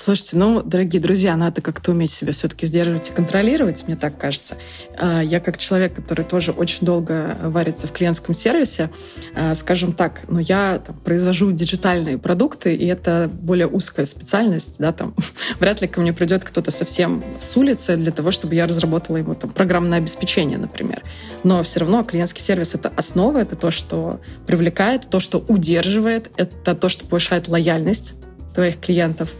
Слушайте, 0.03 0.39
ну, 0.39 0.63
дорогие 0.63 0.99
друзья, 0.99 1.37
надо 1.37 1.61
как-то 1.61 1.91
уметь 1.91 2.11
себя 2.11 2.33
все-таки 2.33 2.65
сдерживать 2.65 3.11
и 3.11 3.13
контролировать, 3.13 3.85
мне 3.87 3.97
так 3.97 4.17
кажется. 4.17 4.57
А, 4.97 5.21
я 5.21 5.41
как 5.41 5.59
человек, 5.59 5.95
который 5.95 6.25
тоже 6.25 6.53
очень 6.53 6.87
долго 6.87 7.37
варится 7.43 7.87
в 7.87 7.93
клиентском 7.93 8.35
сервисе, 8.35 8.89
а, 9.35 9.55
скажем 9.55 9.93
так, 9.93 10.23
ну, 10.27 10.39
я 10.39 10.81
там, 10.87 10.97
произвожу 10.97 11.53
диджитальные 11.53 12.17
продукты, 12.17 12.75
и 12.75 12.87
это 12.87 13.31
более 13.31 13.67
узкая 13.67 14.07
специальность, 14.07 14.77
да, 14.79 14.93
там, 14.93 15.15
вряд 15.61 15.83
ли 15.83 15.87
ко 15.87 16.01
мне 16.01 16.15
придет 16.15 16.45
кто-то 16.45 16.71
совсем 16.71 17.23
с 17.39 17.55
улицы 17.59 17.95
для 17.97 18.11
того, 18.11 18.31
чтобы 18.31 18.55
я 18.55 18.67
разработала 18.67 19.19
ему 19.19 19.35
там 19.35 19.51
программное 19.51 19.99
обеспечение, 19.99 20.57
например. 20.57 21.03
Но 21.45 21.63
все 21.63 21.81
равно 21.81 22.05
клиентский 22.05 22.41
сервис— 22.41 22.75
это 22.75 22.91
основа, 22.97 23.37
это 23.37 23.55
то, 23.55 23.71
что 23.71 24.23
привлекает, 24.47 25.11
то, 25.11 25.21
что 25.21 25.45
удерживает, 25.47 26.31
это 26.39 26.75
то, 26.75 26.89
что 26.89 27.05
повышает 27.05 27.49
лояльность 27.49 28.15
твоих 28.55 28.81
клиентов. 28.81 29.31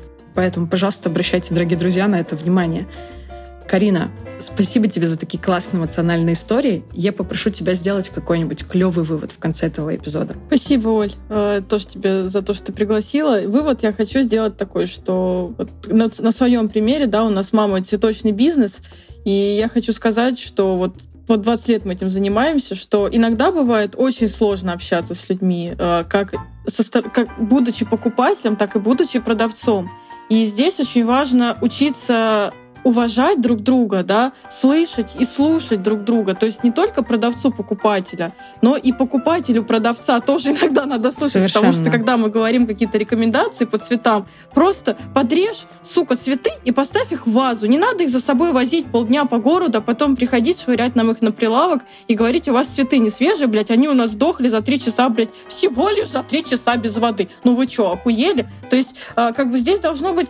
Поэтому, 0.41 0.67
пожалуйста, 0.67 1.11
обращайте, 1.11 1.53
дорогие 1.53 1.79
друзья, 1.79 2.09
на 2.09 2.19
это 2.19 2.35
внимание. 2.35 2.89
Карина, 3.69 4.11
спасибо 4.39 4.87
тебе 4.87 5.07
за 5.07 5.19
такие 5.19 5.39
классные 5.39 5.81
эмоциональные 5.81 6.33
истории. 6.33 6.83
Я 6.95 7.13
попрошу 7.13 7.51
тебя 7.51 7.75
сделать 7.75 8.09
какой-нибудь 8.09 8.67
клевый 8.67 9.05
вывод 9.05 9.33
в 9.33 9.39
конце 9.39 9.67
этого 9.67 9.95
эпизода. 9.95 10.35
Спасибо, 10.47 10.89
Оль, 10.89 11.11
э, 11.29 11.61
тоже 11.69 11.89
тебе 11.89 12.31
за 12.31 12.41
то, 12.41 12.55
что 12.55 12.65
ты 12.65 12.73
пригласила. 12.73 13.39
Вывод 13.49 13.83
я 13.83 13.93
хочу 13.93 14.23
сделать 14.23 14.57
такой, 14.57 14.87
что 14.87 15.53
вот 15.59 15.69
на, 15.89 16.09
на 16.19 16.33
своем 16.33 16.71
примере, 16.71 17.05
да, 17.05 17.27
у 17.27 17.29
нас 17.29 17.53
мама 17.53 17.83
цветочный 17.83 18.33
бизнес, 18.33 18.81
и 19.27 19.31
я 19.31 19.69
хочу 19.69 19.93
сказать, 19.93 20.41
что 20.41 20.79
вот 20.79 20.95
вот 21.29 21.43
20 21.43 21.69
лет 21.69 21.85
мы 21.85 21.93
этим 21.93 22.09
занимаемся, 22.09 22.75
что 22.75 23.09
иногда 23.13 23.53
бывает 23.53 23.95
очень 23.95 24.27
сложно 24.27 24.73
общаться 24.73 25.15
с 25.15 25.29
людьми, 25.29 25.75
э, 25.79 26.05
как, 26.09 26.35
со, 26.67 27.03
как 27.03 27.29
будучи 27.39 27.85
покупателем, 27.85 28.57
так 28.57 28.75
и 28.75 28.79
будучи 28.79 29.19
продавцом. 29.21 29.91
И 30.31 30.47
здесь 30.47 30.79
очень 30.79 31.05
важно 31.05 31.59
учиться 31.61 32.55
уважать 32.85 33.41
друг 33.41 33.61
друга, 33.61 34.03
да, 34.03 34.33
слышать 34.49 35.17
и 35.19 35.25
слушать 35.25 35.83
друг 35.83 36.05
друга. 36.05 36.35
То 36.35 36.47
есть 36.47 36.65
не 36.65 36.71
только 36.71 37.03
продавцу 37.03 37.51
покупателя, 37.51 38.33
но 38.63 38.77
и 38.77 38.93
покупателю 38.93 39.65
продавца 39.65 40.21
тоже 40.21 40.51
иногда 40.53 40.87
надо 40.87 41.13
слушать. 41.13 41.33
Совершенно. 41.33 41.67
Потому 41.67 41.83
что 41.83 41.91
когда 41.91 42.17
мы 42.17 42.29
говорим 42.29 42.67
какие-то 42.67 42.99
рекомендации 42.99 43.65
по 43.65 43.79
цветам, 43.79 44.27
просто 44.53 44.97
подрежь, 45.15 45.67
сука, 45.83 46.17
цветы 46.17 46.51
и 46.65 46.73
поставь 46.73 47.13
их 47.13 47.27
в 47.27 47.33
вазу. 47.33 47.67
Не 47.67 47.79
надо 47.79 48.05
их 48.05 48.11
за 48.11 48.21
собой 48.21 48.53
возить 48.53 48.87
полдня 48.87 49.25
по 49.25 49.39
городу, 49.39 49.79
а 49.79 49.81
потом 49.81 50.17
приходить, 50.17 50.61
швырять 50.61 50.95
нам 50.95 51.11
их 51.11 51.21
на 51.21 51.33
прилавок 51.33 51.83
и 52.09 52.15
говорить, 52.15 52.49
у 52.49 52.53
вас 52.53 52.67
цветы 52.67 52.99
не 52.99 53.11
свежие, 53.11 53.47
блядь, 53.47 53.71
они 53.71 53.89
у 53.89 53.95
нас 53.95 54.11
сдохли 54.11 54.49
за 54.49 54.61
три 54.61 54.81
часа, 54.81 55.09
блядь, 55.09 55.31
всего 55.49 55.89
лишь 55.91 56.09
за 56.09 56.23
три 56.23 56.45
часа 56.45 56.77
без 56.77 56.97
воды. 56.97 57.29
Ну 57.45 57.55
вы 57.55 57.67
что, 57.69 57.93
охуели? 57.93 58.49
То 58.69 58.77
есть, 58.77 58.95
а, 59.17 59.33
как 59.33 59.51
бы 59.51 59.59
здесь 59.59 59.81
должно 59.81 60.13
быть 60.13 60.29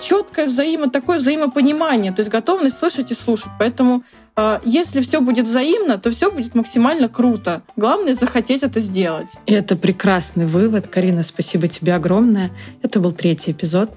четкое 0.00 0.46
взаимо, 0.46 0.90
такое 0.90 1.18
взаимопонимание, 1.18 2.12
то 2.12 2.20
есть 2.20 2.30
готовность 2.30 2.78
слышать 2.78 3.10
и 3.10 3.14
слушать. 3.14 3.50
Поэтому 3.58 4.04
э, 4.36 4.60
если 4.64 5.00
все 5.00 5.20
будет 5.20 5.46
взаимно, 5.46 5.98
то 5.98 6.10
все 6.10 6.30
будет 6.30 6.54
максимально 6.54 7.08
круто. 7.08 7.62
Главное 7.76 8.14
захотеть 8.14 8.62
это 8.62 8.80
сделать. 8.80 9.30
И 9.46 9.52
это 9.52 9.76
прекрасный 9.76 10.46
вывод. 10.46 10.88
Карина, 10.88 11.22
спасибо 11.22 11.68
тебе 11.68 11.94
огромное. 11.94 12.50
Это 12.82 13.00
был 13.00 13.12
третий 13.12 13.52
эпизод 13.52 13.90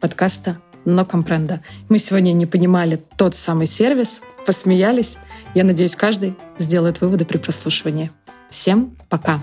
подкаста 0.00 0.60
«Но 0.84 1.04
компренда». 1.04 1.62
Мы 1.88 1.98
сегодня 1.98 2.32
не 2.32 2.46
понимали 2.46 3.02
тот 3.16 3.34
самый 3.34 3.66
сервис, 3.66 4.20
посмеялись. 4.44 5.16
Я 5.54 5.64
надеюсь, 5.64 5.96
каждый 5.96 6.36
сделает 6.58 7.00
выводы 7.00 7.24
при 7.24 7.38
прослушивании. 7.38 8.10
Всем 8.50 8.96
пока! 9.08 9.40